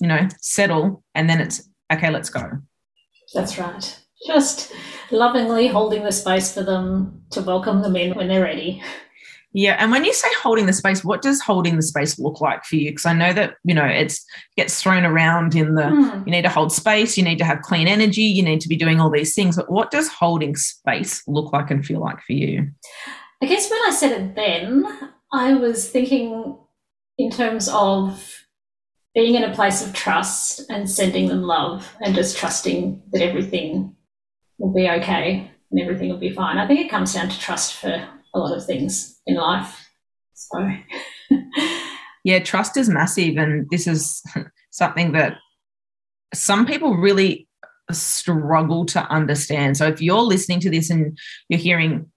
you 0.00 0.08
know, 0.08 0.28
settle, 0.40 1.02
and 1.14 1.28
then 1.28 1.40
it's 1.40 1.68
okay. 1.92 2.10
Let's 2.10 2.30
go. 2.30 2.42
That's 3.34 3.58
right. 3.58 4.00
Just 4.26 4.72
lovingly 5.12 5.68
holding 5.68 6.02
the 6.02 6.10
space 6.10 6.52
for 6.52 6.64
them 6.64 7.22
to 7.30 7.40
welcome 7.40 7.82
them 7.82 7.94
in 7.94 8.16
when 8.16 8.26
they're 8.26 8.42
ready. 8.42 8.82
Yeah, 9.58 9.74
and 9.80 9.90
when 9.90 10.04
you 10.04 10.12
say 10.12 10.28
holding 10.40 10.66
the 10.66 10.72
space, 10.72 11.02
what 11.02 11.20
does 11.20 11.40
holding 11.40 11.74
the 11.74 11.82
space 11.82 12.16
look 12.16 12.40
like 12.40 12.64
for 12.64 12.76
you? 12.76 12.92
Because 12.92 13.06
I 13.06 13.12
know 13.12 13.32
that 13.32 13.56
you 13.64 13.74
know 13.74 13.84
it's 13.84 14.24
gets 14.56 14.80
thrown 14.80 15.04
around 15.04 15.56
in 15.56 15.74
the 15.74 15.82
mm. 15.82 16.24
you 16.24 16.30
need 16.30 16.42
to 16.42 16.48
hold 16.48 16.70
space, 16.70 17.18
you 17.18 17.24
need 17.24 17.38
to 17.38 17.44
have 17.44 17.62
clean 17.62 17.88
energy, 17.88 18.22
you 18.22 18.44
need 18.44 18.60
to 18.60 18.68
be 18.68 18.76
doing 18.76 19.00
all 19.00 19.10
these 19.10 19.34
things. 19.34 19.56
But 19.56 19.68
what 19.68 19.90
does 19.90 20.06
holding 20.12 20.54
space 20.54 21.24
look 21.26 21.52
like 21.52 21.72
and 21.72 21.84
feel 21.84 21.98
like 21.98 22.20
for 22.20 22.34
you? 22.34 22.70
I 23.42 23.46
guess 23.46 23.68
when 23.68 23.80
I 23.84 23.90
said 23.90 24.12
it 24.12 24.36
then, 24.36 24.86
I 25.32 25.54
was 25.54 25.88
thinking 25.88 26.56
in 27.18 27.32
terms 27.32 27.68
of 27.68 28.44
being 29.12 29.34
in 29.34 29.42
a 29.42 29.52
place 29.52 29.84
of 29.84 29.92
trust 29.92 30.70
and 30.70 30.88
sending 30.88 31.26
them 31.26 31.42
love 31.42 31.96
and 32.00 32.14
just 32.14 32.36
trusting 32.36 33.02
that 33.10 33.22
everything 33.22 33.96
will 34.58 34.72
be 34.72 34.88
okay 34.88 35.50
and 35.72 35.80
everything 35.80 36.10
will 36.10 36.18
be 36.18 36.30
fine. 36.30 36.58
I 36.58 36.66
think 36.68 36.78
it 36.78 36.90
comes 36.90 37.12
down 37.12 37.28
to 37.28 37.40
trust 37.40 37.74
for 37.74 38.08
a 38.38 38.40
lot 38.40 38.56
of 38.56 38.64
things 38.64 39.20
in 39.26 39.36
life. 39.36 39.88
So, 40.34 40.70
yeah, 42.24 42.38
trust 42.38 42.76
is 42.76 42.88
massive. 42.88 43.36
And 43.36 43.68
this 43.70 43.86
is 43.86 44.22
something 44.70 45.12
that 45.12 45.38
some 46.34 46.66
people 46.66 46.96
really 46.96 47.48
struggle 47.90 48.84
to 48.86 49.00
understand. 49.10 49.76
So, 49.76 49.86
if 49.86 50.00
you're 50.00 50.22
listening 50.22 50.60
to 50.60 50.70
this 50.70 50.90
and 50.90 51.18
you're 51.48 51.60
hearing, 51.60 52.10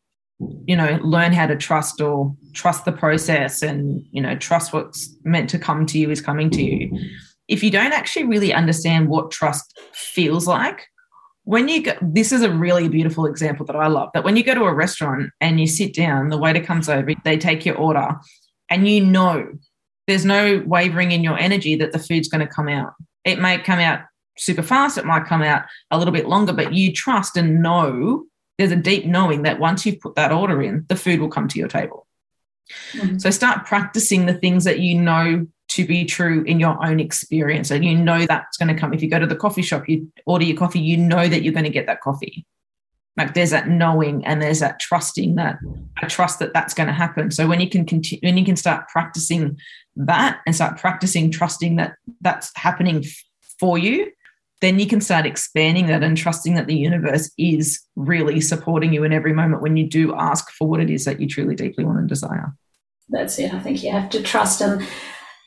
you 0.65 0.75
know, 0.75 0.99
learn 1.03 1.33
how 1.33 1.47
to 1.47 1.55
trust 1.55 2.01
or 2.01 2.35
trust 2.53 2.85
the 2.85 2.91
process 2.91 3.61
and, 3.61 4.03
you 4.11 4.21
know, 4.21 4.35
trust 4.35 4.73
what's 4.73 5.15
meant 5.23 5.49
to 5.49 5.59
come 5.59 5.85
to 5.87 5.99
you 5.99 6.09
is 6.09 6.21
coming 6.21 6.49
to 6.51 6.63
you. 6.63 6.91
If 7.47 7.63
you 7.63 7.71
don't 7.71 7.93
actually 7.93 8.25
really 8.25 8.53
understand 8.53 9.09
what 9.09 9.31
trust 9.31 9.77
feels 9.93 10.47
like, 10.47 10.87
when 11.43 11.67
you 11.67 11.83
go, 11.83 11.93
this 12.01 12.31
is 12.31 12.43
a 12.43 12.51
really 12.51 12.87
beautiful 12.87 13.25
example 13.25 13.65
that 13.65 13.75
I 13.75 13.87
love 13.87 14.09
that 14.13 14.23
when 14.23 14.37
you 14.37 14.43
go 14.43 14.53
to 14.53 14.63
a 14.63 14.73
restaurant 14.73 15.31
and 15.41 15.59
you 15.59 15.67
sit 15.67 15.93
down, 15.93 16.29
the 16.29 16.37
waiter 16.37 16.61
comes 16.61 16.87
over, 16.87 17.11
they 17.23 17.37
take 17.37 17.65
your 17.65 17.77
order, 17.77 18.15
and 18.69 18.87
you 18.87 19.05
know 19.05 19.47
there's 20.07 20.25
no 20.25 20.63
wavering 20.65 21.11
in 21.11 21.23
your 21.23 21.37
energy 21.37 21.75
that 21.75 21.91
the 21.91 21.99
food's 21.99 22.27
going 22.27 22.45
to 22.45 22.53
come 22.53 22.67
out. 22.67 22.93
It 23.23 23.39
may 23.39 23.57
come 23.59 23.79
out 23.79 24.01
super 24.37 24.61
fast, 24.61 24.97
it 24.97 25.05
might 25.05 25.25
come 25.25 25.41
out 25.41 25.63
a 25.89 25.97
little 25.97 26.13
bit 26.13 26.27
longer, 26.27 26.53
but 26.53 26.73
you 26.73 26.93
trust 26.93 27.37
and 27.37 27.61
know 27.61 28.25
there's 28.57 28.71
a 28.71 28.75
deep 28.75 29.05
knowing 29.05 29.43
that 29.43 29.59
once 29.59 29.85
you've 29.85 29.99
put 29.99 30.15
that 30.15 30.31
order 30.31 30.61
in, 30.61 30.85
the 30.89 30.95
food 30.95 31.19
will 31.19 31.29
come 31.29 31.47
to 31.47 31.59
your 31.59 31.67
table. 31.67 32.07
Mm-hmm. 32.93 33.17
So 33.17 33.29
start 33.31 33.65
practicing 33.65 34.25
the 34.25 34.33
things 34.33 34.63
that 34.65 34.79
you 34.79 34.99
know 34.99 35.47
to 35.71 35.85
be 35.85 36.03
true 36.03 36.43
in 36.43 36.59
your 36.59 36.83
own 36.85 36.99
experience. 36.99 37.71
And 37.71 37.85
you 37.85 37.95
know 37.97 38.25
that's 38.25 38.57
going 38.57 38.73
to 38.73 38.79
come. 38.79 38.93
If 38.93 39.01
you 39.01 39.09
go 39.09 39.19
to 39.19 39.27
the 39.27 39.35
coffee 39.35 39.61
shop, 39.61 39.87
you 39.87 40.11
order 40.25 40.43
your 40.43 40.57
coffee, 40.57 40.79
you 40.79 40.97
know 40.97 41.27
that 41.27 41.43
you're 41.43 41.53
going 41.53 41.65
to 41.65 41.71
get 41.71 41.85
that 41.85 42.01
coffee. 42.01 42.45
Like 43.17 43.33
there's 43.33 43.51
that 43.51 43.69
knowing 43.69 44.25
and 44.25 44.41
there's 44.41 44.59
that 44.59 44.79
trusting 44.79 45.35
that 45.35 45.59
I 46.01 46.07
trust 46.07 46.39
that 46.39 46.53
that's 46.53 46.73
going 46.73 46.87
to 46.87 46.93
happen. 46.93 47.31
So 47.31 47.47
when 47.47 47.61
you 47.61 47.69
can 47.69 47.85
continue, 47.85 48.19
when 48.21 48.37
you 48.37 48.45
can 48.45 48.55
start 48.55 48.87
practicing 48.89 49.57
that 49.95 50.39
and 50.45 50.55
start 50.55 50.77
practicing 50.77 51.31
trusting 51.31 51.77
that 51.77 51.93
that's 52.19 52.51
happening 52.55 53.05
for 53.59 53.77
you, 53.77 54.11
then 54.61 54.79
you 54.79 54.87
can 54.87 55.01
start 55.01 55.25
expanding 55.25 55.87
that 55.87 56.03
and 56.03 56.17
trusting 56.17 56.55
that 56.55 56.67
the 56.67 56.75
universe 56.75 57.31
is 57.37 57.81
really 57.95 58.41
supporting 58.41 58.93
you 58.93 59.03
in 59.03 59.13
every 59.13 59.33
moment 59.33 59.61
when 59.61 59.77
you 59.77 59.87
do 59.87 60.13
ask 60.15 60.51
for 60.51 60.67
what 60.67 60.79
it 60.79 60.89
is 60.89 61.05
that 61.05 61.19
you 61.19 61.27
truly 61.27 61.55
deeply 61.55 61.83
want 61.83 61.99
and 61.99 62.09
desire. 62.09 62.53
That's 63.09 63.39
it. 63.39 63.53
I 63.53 63.59
think 63.59 63.83
you 63.83 63.91
have 63.91 64.09
to 64.11 64.21
trust 64.21 64.61
and 64.61 64.85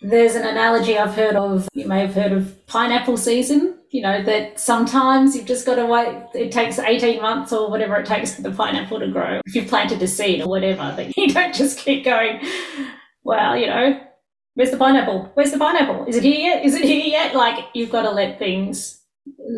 there's 0.04 0.34
an 0.34 0.46
analogy 0.46 0.98
I've 0.98 1.14
heard 1.14 1.34
of, 1.34 1.66
you 1.72 1.88
may 1.88 2.00
have 2.00 2.14
heard 2.14 2.32
of 2.32 2.66
pineapple 2.66 3.16
season, 3.16 3.78
you 3.88 4.02
know, 4.02 4.22
that 4.22 4.60
sometimes 4.60 5.34
you've 5.34 5.46
just 5.46 5.64
got 5.64 5.76
to 5.76 5.86
wait, 5.86 6.22
it 6.34 6.52
takes 6.52 6.78
18 6.78 7.22
months 7.22 7.54
or 7.54 7.70
whatever 7.70 7.96
it 7.96 8.04
takes 8.04 8.34
for 8.34 8.42
the 8.42 8.50
pineapple 8.50 9.00
to 9.00 9.08
grow. 9.08 9.40
If 9.46 9.54
you've 9.54 9.68
planted 9.68 10.02
a 10.02 10.06
seed 10.06 10.42
or 10.42 10.48
whatever, 10.48 10.94
that 10.94 11.16
you 11.16 11.28
don't 11.32 11.54
just 11.54 11.78
keep 11.78 12.04
going, 12.04 12.46
well, 13.22 13.56
you 13.56 13.66
know, 13.66 13.98
where's 14.52 14.70
the 14.70 14.76
pineapple? 14.76 15.30
Where's 15.32 15.52
the 15.52 15.58
pineapple? 15.58 16.04
Is 16.06 16.16
it 16.16 16.22
here 16.22 16.38
yet? 16.38 16.64
Is 16.66 16.74
it 16.74 16.84
here 16.84 17.06
yet? 17.06 17.34
Like, 17.34 17.64
you've 17.72 17.90
got 17.90 18.02
to 18.02 18.10
let 18.10 18.38
things 18.38 19.00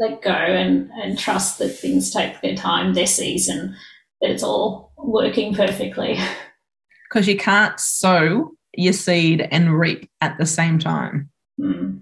let 0.00 0.22
go 0.22 0.30
and, 0.30 0.88
and 0.92 1.18
trust 1.18 1.58
that 1.58 1.70
things 1.70 2.12
take 2.12 2.40
their 2.40 2.54
time, 2.54 2.94
their 2.94 3.08
season, 3.08 3.74
that 4.20 4.30
it's 4.30 4.44
all 4.44 4.92
working 4.96 5.54
perfectly. 5.54 6.18
Because 7.08 7.28
you 7.28 7.36
can't 7.36 7.78
sow 7.78 8.55
your 8.76 8.92
seed 8.92 9.46
and 9.50 9.78
reap 9.78 10.10
at 10.20 10.38
the 10.38 10.46
same 10.46 10.78
time. 10.78 11.30
Mm. 11.60 12.00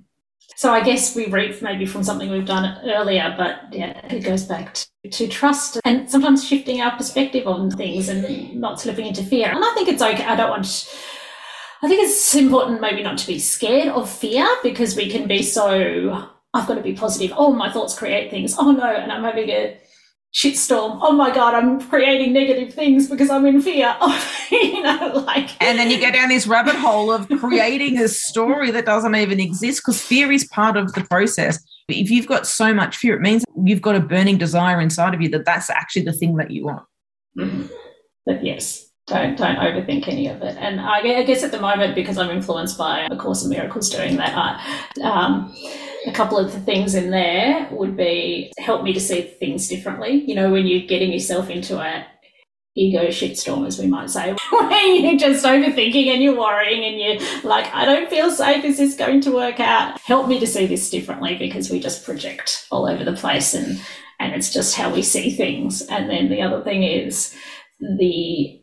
So 0.57 0.73
I 0.73 0.83
guess 0.83 1.17
we 1.17 1.27
reap 1.27 1.61
maybe 1.63 1.85
from 1.85 2.05
something 2.05 2.31
we've 2.31 2.47
done 2.47 2.79
earlier, 2.85 3.35
but 3.37 3.73
yeah, 3.73 4.07
it 4.07 4.21
goes 4.21 4.45
back 4.45 4.75
to, 4.75 4.89
to, 5.11 5.27
trust 5.27 5.81
and 5.85 6.09
sometimes 6.09 6.47
shifting 6.47 6.81
our 6.81 6.97
perspective 6.97 7.47
on 7.49 7.71
things 7.73 8.09
and 8.09 8.61
not 8.61 8.81
slipping 8.81 9.07
into 9.07 9.25
fear. 9.25 9.49
And 9.49 9.65
I 9.65 9.75
think 9.75 9.89
it's 9.89 10.03
okay. 10.03 10.25
I 10.25 10.37
don't 10.37 10.51
want. 10.51 10.97
I 11.83 11.89
think 11.89 12.03
it's 12.05 12.35
important 12.35 12.81
maybe 12.81 13.03
not 13.03 13.19
to 13.19 13.27
be 13.27 13.39
scared 13.39 13.89
of 13.89 14.09
fear 14.09 14.47
because 14.63 14.97
we 14.97 15.11
can 15.11 15.27
be 15.27 15.43
so 15.43 16.31
I've 16.55 16.69
got 16.69 16.77
to 16.77 16.83
be 16.83 16.95
positive. 16.95 17.35
Oh, 17.37 17.53
my 17.53 17.71
thoughts 17.71 17.99
create 17.99 18.31
things. 18.31 18.55
Oh 18.57 18.71
no, 18.71 18.85
and 18.85 19.11
I'm 19.11 19.25
having 19.25 19.51
a 19.51 19.79
shitstorm. 20.35 20.99
Oh 21.01 21.13
my 21.13 21.33
god, 21.33 21.55
I'm 21.55 21.81
creating 21.81 22.33
negative 22.33 22.75
things 22.75 23.09
because 23.09 23.31
I'm 23.31 23.47
in 23.47 23.63
fear. 23.63 23.97
You 24.51 24.83
know, 24.83 25.25
like. 25.27 25.51
And 25.61 25.79
then 25.79 25.91
you 25.91 25.99
go 25.99 26.13
down 26.13 26.29
this 26.29 26.47
rabbit 26.47 26.77
hole 26.77 27.11
of 27.11 27.29
creating 27.41 27.99
a 27.99 28.07
story 28.07 28.71
that 28.71 28.85
doesn't 28.85 29.17
even 29.17 29.41
exist 29.41 29.81
because 29.81 30.01
fear 30.01 30.31
is 30.31 30.47
part 30.47 30.77
of 30.77 30.93
the 30.93 31.01
process. 31.01 31.59
If 31.89 32.11
you've 32.11 32.27
got 32.27 32.47
so 32.47 32.73
much 32.73 32.97
fear, 32.97 33.17
it 33.17 33.21
means 33.21 33.45
you've 33.65 33.83
got 33.83 33.97
a 33.97 34.01
burning 34.01 34.39
desire 34.39 34.81
inside 34.81 35.15
of 35.15 35.23
you 35.23 35.29
that 35.31 35.45
that's 35.45 35.71
actually 35.71 36.03
the 36.03 36.13
thing 36.13 36.37
that 36.37 36.51
you 36.51 36.67
want. 36.67 36.85
Mm-hmm. 37.37 37.67
But 38.27 38.45
yes, 38.45 38.84
don't 39.07 39.37
don't 39.37 39.57
overthink 39.57 40.09
any 40.09 40.29
of 40.29 40.43
it. 40.43 40.57
And 40.59 40.81
I, 40.81 41.23
guess 41.25 41.43
at 41.43 41.53
the 41.53 41.61
moment, 41.61 41.95
because 41.95 42.17
I'm 42.17 42.31
influenced 42.31 42.79
by 42.79 43.07
A 43.11 43.17
Course 43.17 43.45
in 43.45 43.51
Miracles 43.51 43.91
doing 43.91 44.17
that, 44.17 44.35
I, 44.35 45.03
um, 45.03 45.55
a 46.07 46.13
couple 46.13 46.39
of 46.39 46.53
the 46.53 46.61
things 46.61 46.95
in 46.95 47.11
there 47.11 47.69
would 47.71 47.97
be 47.97 48.53
help 48.59 48.83
me 48.83 48.93
to 48.93 49.01
see 49.01 49.23
things 49.23 49.69
differently. 49.69 50.25
You 50.27 50.35
know, 50.35 50.51
when 50.51 50.67
you're 50.67 50.87
getting 50.87 51.13
yourself 51.13 51.51
into 51.51 51.79
a 51.79 52.07
ego 52.77 53.07
shitstorm, 53.07 53.67
as 53.67 53.79
we 53.79 53.87
might 53.87 54.11
say, 54.11 54.35
where 54.51 54.87
you're 54.87 55.19
just 55.19 55.45
overthinking 55.45 56.07
and 56.09 56.23
you're 56.23 56.39
worrying 56.39 56.83
and 56.85 56.99
you're 56.99 57.43
like, 57.43 57.73
I 57.75 57.85
don't 57.85 58.11
feel 58.11 58.31
safe. 58.31 58.65
Is 58.65 58.79
this 58.79 58.97
going 58.97 59.21
to 59.23 59.33
work 59.33 59.61
out? 59.61 60.01
Help 60.01 60.29
me 60.29 60.41
to 60.41 60.47
see 60.47 60.67
this 60.67 60.91
differently 60.91 61.37
because 61.37 61.71
we 61.71 61.79
just 61.79 62.05
project 62.05 62.67
all 62.71 62.89
over 62.89 63.05
the 63.05 63.13
place 63.13 63.55
and 63.55 63.81
and 64.21 64.33
it's 64.33 64.53
just 64.53 64.77
how 64.77 64.93
we 64.93 65.03
see 65.03 65.31
things. 65.31 65.83
And 65.83 66.09
then 66.09 66.29
the 66.31 66.41
other 66.41 66.63
thing 66.63 66.83
is 66.85 67.37
the 67.81 68.61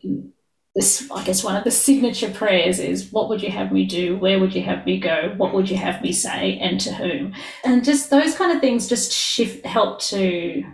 this 0.74 1.10
I 1.10 1.22
guess 1.24 1.44
one 1.44 1.56
of 1.56 1.64
the 1.64 1.70
signature 1.70 2.30
prayers 2.30 2.78
is 2.78 3.12
what 3.12 3.28
would 3.28 3.42
you 3.42 3.50
have 3.50 3.72
me 3.72 3.84
do? 3.84 4.16
Where 4.16 4.38
would 4.40 4.54
you 4.54 4.62
have 4.62 4.86
me 4.86 4.98
go? 4.98 5.34
What 5.36 5.52
would 5.52 5.68
you 5.68 5.76
have 5.76 6.00
me 6.02 6.12
say? 6.12 6.58
And 6.58 6.80
to 6.80 6.94
whom? 6.94 7.34
And 7.64 7.84
just 7.84 8.10
those 8.10 8.34
kind 8.34 8.52
of 8.52 8.60
things 8.60 8.88
just 8.88 9.12
shift 9.12 9.66
help 9.66 10.00
to 10.02 10.64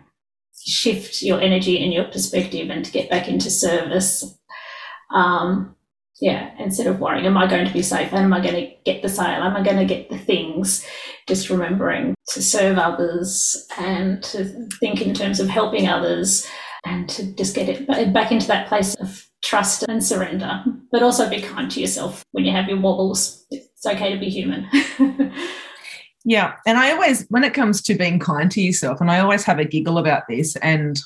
shift 0.64 1.22
your 1.22 1.40
energy 1.40 1.82
and 1.82 1.92
your 1.92 2.04
perspective 2.04 2.70
and 2.70 2.84
to 2.84 2.92
get 2.92 3.10
back 3.10 3.28
into 3.28 3.50
service. 3.50 4.38
Um, 5.12 5.74
yeah, 6.20 6.50
instead 6.58 6.88
of 6.88 7.00
worrying, 7.00 7.26
am 7.26 7.36
I 7.36 7.46
going 7.46 7.66
to 7.66 7.72
be 7.72 7.82
safe? 7.82 8.12
And 8.12 8.24
am 8.24 8.32
I 8.32 8.40
going 8.40 8.54
to 8.54 8.72
get 8.84 9.02
the 9.02 9.08
sale? 9.08 9.42
Am 9.42 9.56
I 9.56 9.62
going 9.62 9.76
to 9.76 9.84
get 9.84 10.10
the 10.10 10.18
things? 10.18 10.84
Just 11.28 11.48
remembering 11.48 12.14
to 12.30 12.42
serve 12.42 12.76
others 12.76 13.66
and 13.78 14.22
to 14.24 14.68
think 14.80 15.00
in 15.00 15.14
terms 15.14 15.38
of 15.38 15.48
helping 15.48 15.88
others 15.88 16.46
and 16.84 17.08
to 17.10 17.32
just 17.34 17.54
get 17.54 17.68
it 17.68 17.86
back 18.12 18.32
into 18.32 18.46
that 18.48 18.68
place 18.68 18.94
of 18.96 19.28
trust 19.42 19.84
and 19.88 20.02
surrender, 20.02 20.64
but 20.90 21.02
also 21.02 21.28
be 21.28 21.40
kind 21.40 21.70
to 21.70 21.80
yourself 21.80 22.24
when 22.32 22.44
you 22.44 22.52
have 22.52 22.68
your 22.68 22.80
wobbles. 22.80 23.46
It's 23.50 23.86
okay 23.86 24.12
to 24.12 24.18
be 24.18 24.28
human. 24.28 24.68
yeah. 26.24 26.54
And 26.66 26.78
I 26.78 26.92
always, 26.92 27.26
when 27.28 27.44
it 27.44 27.54
comes 27.54 27.80
to 27.82 27.94
being 27.94 28.18
kind 28.18 28.50
to 28.50 28.60
yourself, 28.60 29.00
and 29.00 29.10
I 29.10 29.20
always 29.20 29.44
have 29.44 29.58
a 29.58 29.64
giggle 29.64 29.98
about 29.98 30.24
this, 30.28 30.56
and 30.56 30.98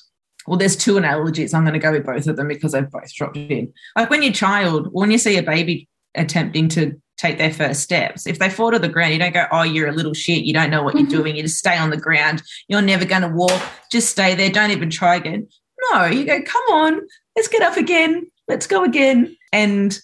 well, 0.46 0.58
there's 0.58 0.76
two 0.76 0.96
analogies. 0.96 1.54
I'm 1.54 1.62
going 1.62 1.74
to 1.74 1.78
go 1.78 1.92
with 1.92 2.06
both 2.06 2.26
of 2.26 2.36
them 2.36 2.48
because 2.48 2.72
they've 2.72 2.90
both 2.90 3.14
dropped 3.14 3.36
in. 3.36 3.72
Like 3.96 4.10
when 4.10 4.22
you're 4.22 4.32
child, 4.32 4.88
when 4.92 5.10
you 5.10 5.18
see 5.18 5.36
a 5.36 5.42
baby 5.42 5.88
attempting 6.14 6.68
to 6.70 7.00
take 7.16 7.38
their 7.38 7.52
first 7.52 7.80
steps, 7.82 8.26
if 8.26 8.40
they 8.40 8.50
fall 8.50 8.72
to 8.72 8.78
the 8.78 8.88
ground, 8.88 9.12
you 9.12 9.20
don't 9.20 9.34
go, 9.34 9.46
Oh, 9.52 9.62
you're 9.62 9.88
a 9.88 9.92
little 9.92 10.14
shit. 10.14 10.42
You 10.42 10.52
don't 10.52 10.70
know 10.70 10.82
what 10.82 10.94
you're 10.94 11.04
mm-hmm. 11.04 11.16
doing. 11.16 11.36
You 11.36 11.44
just 11.44 11.58
stay 11.58 11.78
on 11.78 11.90
the 11.90 11.96
ground. 11.96 12.42
You're 12.66 12.82
never 12.82 13.04
going 13.04 13.22
to 13.22 13.28
walk. 13.28 13.62
Just 13.92 14.10
stay 14.10 14.34
there. 14.34 14.50
Don't 14.50 14.72
even 14.72 14.90
try 14.90 15.14
again. 15.14 15.46
No, 15.90 16.06
you 16.06 16.24
go, 16.24 16.40
come 16.42 16.62
on, 16.70 17.00
let's 17.36 17.48
get 17.48 17.62
up 17.62 17.76
again. 17.76 18.26
Let's 18.48 18.66
go 18.66 18.84
again. 18.84 19.36
And 19.52 19.98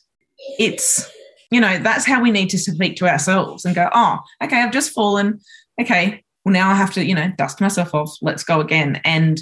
it's, 0.59 1.11
you 1.51 1.61
know, 1.61 1.79
that's 1.79 2.07
how 2.07 2.23
we 2.23 2.31
need 2.31 2.51
to 2.51 2.59
speak 2.59 2.97
to 2.97 3.09
ourselves 3.09 3.65
and 3.65 3.75
go, 3.75 3.89
oh, 3.93 4.19
okay, 4.43 4.63
I've 4.63 4.73
just 4.73 4.93
fallen. 4.93 5.41
Okay, 5.81 6.23
well, 6.45 6.53
now 6.53 6.71
I 6.71 6.75
have 6.75 6.93
to, 6.95 7.05
you 7.05 7.15
know, 7.15 7.33
dust 7.37 7.61
myself 7.61 7.95
off. 7.95 8.17
Let's 8.23 8.45
go 8.45 8.61
again. 8.61 9.01
And 9.05 9.41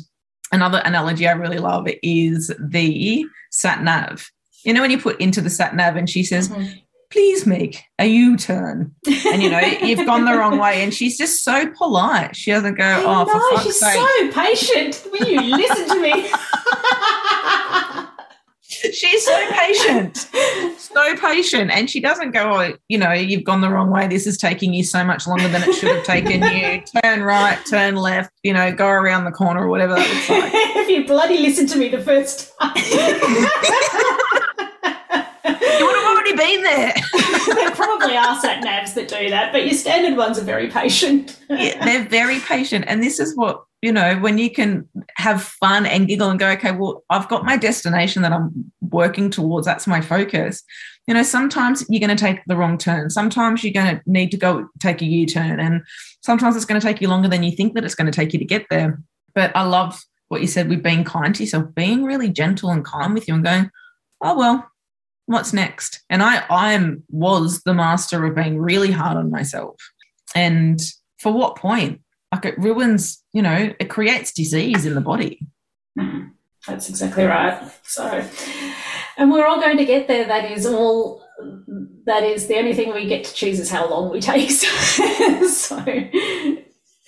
another 0.53 0.83
analogy 0.85 1.27
I 1.27 1.33
really 1.33 1.59
love 1.59 1.87
is 2.03 2.53
the 2.59 3.27
sat 3.51 3.83
nav. 3.83 4.31
You 4.65 4.73
know, 4.73 4.81
when 4.81 4.91
you 4.91 4.99
put 4.99 5.21
into 5.21 5.41
the 5.41 5.51
sat 5.51 5.75
nav 5.75 5.97
and 5.97 6.11
she 6.11 6.23
says, 6.23 6.49
mm-hmm 6.49 6.79
please 7.11 7.47
make 7.47 7.85
a 7.99 8.07
U-turn. 8.07 8.95
And 9.27 9.43
you 9.43 9.51
know, 9.51 9.61
you've 9.83 10.07
gone 10.07 10.25
the 10.25 10.37
wrong 10.37 10.59
way. 10.59 10.83
And 10.83 10.93
she's 10.93 11.17
just 11.17 11.45
so 11.45 11.67
polite. 11.69 12.37
She 12.37 12.51
doesn't 12.51 12.75
go, 12.75 12.85
I 12.85 13.03
oh, 13.03 13.25
know, 13.25 13.33
for 13.33 13.41
fuck's 13.51 13.65
she's 13.65 13.81
sake. 13.81 13.95
so 13.95 14.33
patient. 14.33 15.07
Will 15.13 15.29
you 15.29 15.41
listen 15.57 15.89
to 15.89 16.01
me? 16.01 16.31
she's 18.93 19.25
so 19.25 19.51
patient. 19.51 20.29
So 20.79 21.17
patient. 21.17 21.71
And 21.71 21.89
she 21.89 22.01
doesn't 22.01 22.33
go, 22.33 22.61
oh, 22.61 22.77
you 22.89 22.99
know, 22.99 23.13
you've 23.13 23.45
gone 23.45 23.61
the 23.61 23.71
wrong 23.71 23.91
way. 23.91 24.07
This 24.09 24.27
is 24.27 24.37
taking 24.37 24.75
you 24.75 24.85
so 24.85 25.05
much 25.05 25.27
longer 25.27 25.49
than 25.49 25.63
it 25.63 25.75
should 25.75 25.95
have 25.95 26.05
taken 26.05 26.43
you. 26.43 26.83
Turn 27.03 27.23
right, 27.23 27.59
turn 27.67 27.97
left, 27.97 28.33
you 28.43 28.53
know, 28.53 28.73
go 28.73 28.89
around 28.89 29.25
the 29.25 29.33
corner 29.33 29.65
or 29.65 29.69
whatever 29.69 29.95
that 29.95 30.09
looks 30.09 30.31
like. 30.31 30.53
if 30.55 30.89
you 30.89 31.07
bloody 31.07 31.39
listened 31.39 31.69
to 31.71 31.79
me 31.79 31.89
the 31.89 32.03
first 32.03 32.53
time 32.59 32.73
there. 36.57 36.95
there 37.55 37.71
probably 37.73 38.17
are 38.17 38.39
sat 38.41 38.63
navs 38.63 38.95
that 38.95 39.09
do 39.09 39.31
that, 39.31 39.53
but 39.53 39.65
your 39.65 39.75
standard 39.75 40.17
ones 40.17 40.39
are 40.39 40.45
very 40.45 40.69
patient. 40.69 41.41
yeah, 41.51 41.85
they're 41.85 42.09
very 42.09 42.41
patient. 42.41 42.85
And 42.89 43.03
this 43.03 43.19
is 43.19 43.37
what, 43.37 43.65
you 43.83 43.93
know, 43.93 44.17
when 44.19 44.39
you 44.39 44.51
can 44.51 44.89
have 45.17 45.43
fun 45.43 45.87
and 45.87 46.07
giggle 46.07 46.31
and 46.31 46.39
go, 46.39 46.49
okay, 46.51 46.73
well, 46.73 47.05
I've 47.11 47.29
got 47.29 47.45
my 47.45 47.57
destination 47.57 48.23
that 48.23 48.33
I'm 48.33 48.73
working 48.81 49.31
towards. 49.31 49.67
That's 49.67 49.87
my 49.87 50.01
focus. 50.01 50.63
You 51.07 51.15
know, 51.15 51.23
sometimes 51.23 51.85
you're 51.89 52.07
going 52.07 52.17
to 52.17 52.23
take 52.25 52.41
the 52.47 52.57
wrong 52.57 52.79
turn. 52.79 53.11
Sometimes 53.11 53.63
you're 53.63 53.73
going 53.73 53.97
to 53.97 54.03
need 54.07 54.31
to 54.33 54.37
go 54.37 54.69
take 54.81 55.03
a 55.03 55.07
U 55.07 55.27
turn. 55.27 55.61
And 55.61 55.83
sometimes 56.23 56.57
it's 56.57 56.65
going 56.65 56.81
to 56.81 56.87
take 56.87 57.01
you 57.01 57.09
longer 57.09 57.29
than 57.29 57.43
you 57.43 57.53
think 57.53 57.75
that 57.75 57.85
it's 57.85 57.95
going 57.95 58.11
to 58.11 58.17
take 58.17 58.33
you 58.33 58.39
to 58.39 58.45
get 58.45 58.67
there. 58.71 59.01
But 59.35 59.55
I 59.55 59.63
love 59.63 60.03
what 60.29 60.41
you 60.41 60.47
said 60.47 60.69
with 60.69 60.83
being 60.83 61.05
kind 61.05 61.35
to 61.35 61.43
yourself, 61.45 61.75
being 61.75 62.05
really 62.05 62.29
gentle 62.29 62.71
and 62.71 62.85
kind 62.85 63.15
with 63.15 63.29
you 63.29 63.35
and 63.35 63.45
going, 63.45 63.71
oh, 64.23 64.37
well, 64.37 64.71
what's 65.27 65.53
next? 65.53 66.03
And 66.09 66.23
I 66.23 66.45
I 66.49 66.73
am 66.73 67.03
was 67.11 67.63
the 67.63 67.75
master 67.75 68.25
of 68.25 68.35
being 68.35 68.59
really 68.59 68.91
hard 68.91 69.17
on 69.17 69.31
myself. 69.31 69.77
And 70.35 70.81
for 71.19 71.33
what 71.33 71.57
point? 71.57 72.01
Like 72.33 72.45
it 72.45 72.59
ruins, 72.59 73.23
you 73.33 73.43
know, 73.43 73.73
it 73.79 73.89
creates 73.89 74.33
disease 74.33 74.85
in 74.85 74.95
the 74.95 75.01
body. 75.01 75.47
Mm, 75.99 76.33
that's 76.67 76.89
exactly 76.89 77.25
right. 77.25 77.63
So 77.85 78.25
and 79.17 79.31
we're 79.31 79.47
all 79.47 79.61
going 79.61 79.79
to 79.79 79.85
get 79.85 80.09
there. 80.09 80.27
That 80.27 80.51
is 80.51 80.67
all 80.67 81.23
that 82.05 82.23
is 82.23 82.47
the 82.47 82.57
only 82.57 82.75
thing 82.75 82.95
we 82.95 83.07
get 83.07 83.25
to 83.25 83.35
choose 83.35 83.61
is 83.61 83.71
how 83.71 83.89
long 83.89 84.11
we 84.11 84.21
take. 84.21 84.51
so 84.51 85.85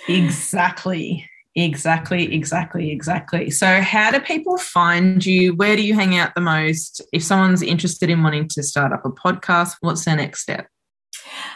exactly. 0.08 1.28
Exactly, 1.54 2.32
exactly, 2.32 2.90
exactly. 2.90 3.50
So, 3.50 3.80
how 3.80 4.10
do 4.10 4.20
people 4.20 4.58
find 4.58 5.24
you? 5.24 5.54
Where 5.54 5.76
do 5.76 5.82
you 5.82 5.94
hang 5.94 6.16
out 6.16 6.34
the 6.34 6.40
most? 6.40 7.02
If 7.12 7.24
someone's 7.24 7.62
interested 7.62 8.10
in 8.10 8.22
wanting 8.22 8.48
to 8.48 8.62
start 8.62 8.92
up 8.92 9.04
a 9.04 9.10
podcast, 9.10 9.74
what's 9.80 10.04
their 10.04 10.16
next 10.16 10.42
step? 10.42 10.68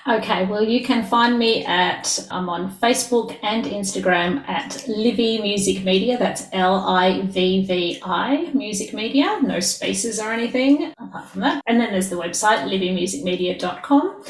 Okay, 0.09 0.47
well, 0.47 0.63
you 0.63 0.85
can 0.85 1.05
find 1.05 1.39
me 1.39 1.65
at, 1.65 2.27
I'm 2.31 2.49
on 2.49 2.73
Facebook 2.79 3.39
and 3.43 3.65
Instagram 3.65 4.47
at 4.49 4.71
Livvi 4.89 5.41
Music 5.41 5.85
Media. 5.85 6.19
That's 6.19 6.49
L 6.53 6.75
I 6.75 7.23
V 7.23 7.65
V 7.65 8.01
I 8.03 8.51
Music 8.55 8.93
Media, 8.93 9.39
no 9.43 9.61
spaces 9.61 10.19
or 10.19 10.33
anything 10.33 10.93
apart 10.99 11.29
from 11.29 11.43
that. 11.43 11.63
And 11.67 11.81
then 11.81 11.93
there's 11.93 12.11
the 12.11 12.17
website, 12.17 12.65
livvimusicmedia.com. 12.69 14.25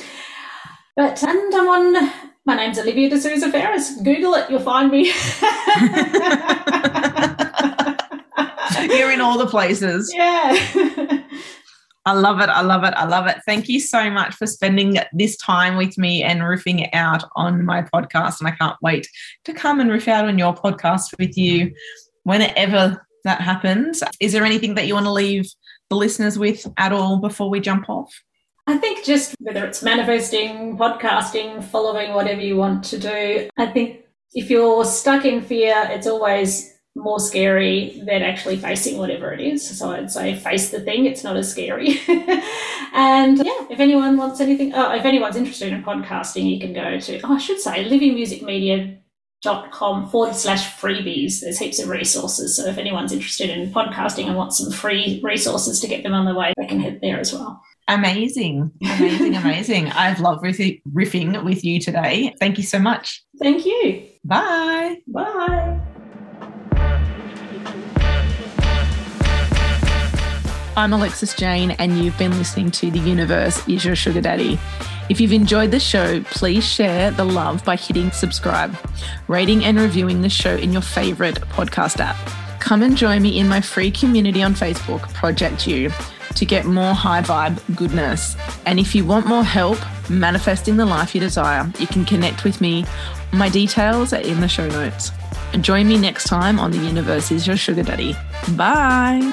But, 0.97 1.23
and 1.23 1.55
I'm 1.55 1.69
on 1.69 2.32
my 2.45 2.57
name's 2.57 2.79
Olivia 2.79 3.09
de 3.09 3.21
Sousa 3.21 3.51
Ferris. 3.51 3.97
Google 4.03 4.35
it, 4.35 4.51
you'll 4.51 4.61
find 4.61 4.91
me. 4.91 5.13
You're 8.97 9.13
in 9.13 9.21
all 9.21 9.39
the 9.39 9.47
places. 9.49 10.13
Yeah. 10.23 11.23
I 12.05 12.15
love 12.15 12.41
it. 12.41 12.49
I 12.49 12.63
love 12.63 12.83
it. 12.83 12.95
I 12.95 13.05
love 13.05 13.29
it. 13.29 13.39
Thank 13.47 13.69
you 13.69 13.79
so 13.79 14.11
much 14.11 14.35
for 14.35 14.45
spending 14.45 14.99
this 15.13 15.37
time 15.37 15.77
with 15.77 15.97
me 15.97 16.25
and 16.25 16.41
riffing 16.41 16.89
out 16.93 17.23
on 17.37 17.65
my 17.65 17.83
podcast. 17.83 18.41
And 18.41 18.49
I 18.49 18.51
can't 18.53 18.77
wait 18.83 19.07
to 19.45 19.55
come 19.55 19.79
and 19.79 19.89
riff 19.89 20.09
out 20.09 20.27
on 20.27 20.37
your 20.37 20.53
podcast 20.53 21.17
with 21.21 21.39
you 21.39 21.73
whenever 22.25 23.07
that 23.23 23.41
happens. 23.41 24.03
Is 24.19 24.33
there 24.33 24.45
anything 24.45 24.75
that 24.75 24.89
you 24.89 24.95
want 24.95 25.07
to 25.07 25.13
leave 25.13 25.49
the 25.91 25.97
listeners 25.97 26.37
with 26.37 26.67
at 26.77 26.93
all 26.93 27.19
before 27.19 27.49
we 27.49 27.61
jump 27.61 27.89
off? 27.89 28.13
I 28.67 28.79
think 28.79 29.05
just 29.05 29.35
whether 29.41 29.65
it's 29.65 29.83
manifesting, 29.83 30.77
podcasting, 30.77 31.65
following 31.65 32.15
whatever 32.15 32.41
you 32.41 32.57
want 32.57 32.85
to 32.85 32.99
do, 32.99 33.51
I 33.57 33.67
think 33.67 34.05
if 34.35 34.51
you're 34.51 34.85
stuck 34.85 35.25
in 35.25 35.43
fear, 35.43 35.89
it's 35.91 36.07
always 36.07 36.73
more 36.95 37.19
scary 37.19 38.01
than 38.07 38.23
actually 38.23 38.59
facing 38.59 38.99
whatever 38.99 39.33
it 39.33 39.41
is. 39.41 39.67
So 39.79 39.91
I'd 39.93 40.13
say 40.13 40.37
face 40.37 40.71
the 40.71 40.81
thing, 40.81 41.07
it's 41.07 41.25
not 41.25 41.37
as 41.37 41.51
scary. 41.51 41.99
and 42.93 43.39
yeah, 43.39 43.67
if 43.71 43.81
anyone 43.81 44.17
wants 44.17 44.41
anything, 44.41 44.73
oh, 44.75 44.95
if 44.95 45.05
anyone's 45.05 45.35
interested 45.37 45.73
in 45.73 45.83
podcasting, 45.83 46.49
you 46.49 46.61
can 46.61 46.73
go 46.73 47.01
to, 47.01 47.21
oh, 47.23 47.35
I 47.35 47.39
should 47.39 47.59
say, 47.61 47.85
livvimusicmedia.com 47.89 50.11
forward 50.11 50.37
slash 50.37 50.81
freebies. 50.81 51.41
There's 51.41 51.59
heaps 51.59 51.81
of 51.81 51.89
resources. 51.89 52.57
So 52.57 52.67
if 52.67 52.79
anyone's 52.79 53.13
interested 53.13 53.51
in 53.51 53.73
podcasting 53.73 54.27
and 54.27 54.37
wants 54.37 54.59
some 54.59 54.71
free 54.71 55.21
resources 55.25 55.81
to 55.81 55.89
get 55.89 56.03
them 56.03 56.15
on 56.15 56.27
the 56.27 56.35
way, 56.35 56.53
they 56.59 56.67
can 56.67 56.81
head 56.81 57.01
there 57.01 57.19
as 57.19 57.33
well. 57.33 57.63
Amazing, 57.89 58.71
amazing, 58.83 59.37
amazing. 59.37 59.87
I've 59.93 60.21
loved 60.21 60.45
riffing 60.45 61.45
with 61.45 61.65
you 61.65 61.81
today. 61.81 62.35
Thank 62.39 62.59
you 62.59 62.65
so 62.65 62.79
much. 62.79 63.25
Thank 63.39 63.67
you. 63.67 64.07
Bye. 64.25 64.99
Bye. 65.09 65.81
I'm 70.75 70.95
Alexis 70.95 71.35
Jane, 71.35 71.73
and 71.73 71.99
you've 71.99 72.17
been 72.17 72.39
listening 72.39 72.71
to 72.71 72.91
The 72.91 73.01
Universe 73.01 73.69
is 73.69 73.85
Your 73.85 73.95
Sugar 73.95 74.23
Daddy. 74.23 74.59
If 75.11 75.21
you've 75.21 75.33
enjoyed 75.33 75.71
the 75.71 75.81
show, 75.81 76.23
please 76.23 76.65
share 76.65 77.11
the 77.11 77.25
love 77.25 77.63
by 77.65 77.77
hitting 77.77 78.11
subscribe, 78.13 78.75
rating 79.29 79.65
and 79.65 79.79
reviewing 79.79 80.23
the 80.23 80.31
show 80.31 80.55
in 80.55 80.73
your 80.73 80.81
favorite 80.81 81.35
podcast 81.51 82.01
app. 82.01 82.17
Come 82.61 82.83
and 82.83 82.97
join 82.97 83.21
me 83.21 83.39
in 83.39 83.49
my 83.49 83.61
free 83.61 83.91
community 83.91 84.43
on 84.43 84.55
Facebook, 84.55 85.13
Project 85.13 85.67
You, 85.67 85.91
to 86.35 86.45
get 86.45 86.65
more 86.65 86.95
high 86.95 87.23
vibe 87.23 87.61
goodness. 87.77 88.37
And 88.67 88.79
if 88.79 88.95
you 88.95 89.05
want 89.05 89.27
more 89.27 89.45
help 89.45 89.79
manifesting 90.09 90.77
the 90.77 90.87
life 90.87 91.15
you 91.15 91.21
desire, 91.21 91.71
you 91.79 91.87
can 91.87 92.05
connect 92.05 92.45
with 92.45 92.61
me. 92.61 92.85
My 93.33 93.49
details 93.49 94.13
are 94.13 94.21
in 94.21 94.41
the 94.41 94.49
show 94.49 94.69
notes. 94.69 95.11
Join 95.61 95.89
me 95.89 95.99
next 95.99 96.25
time 96.25 96.59
on 96.59 96.71
The 96.71 96.79
Universe 96.79 97.31
is 97.31 97.47
Your 97.47 97.57
Sugar 97.57 97.83
Daddy. 97.83 98.17
Bye. 98.57 99.33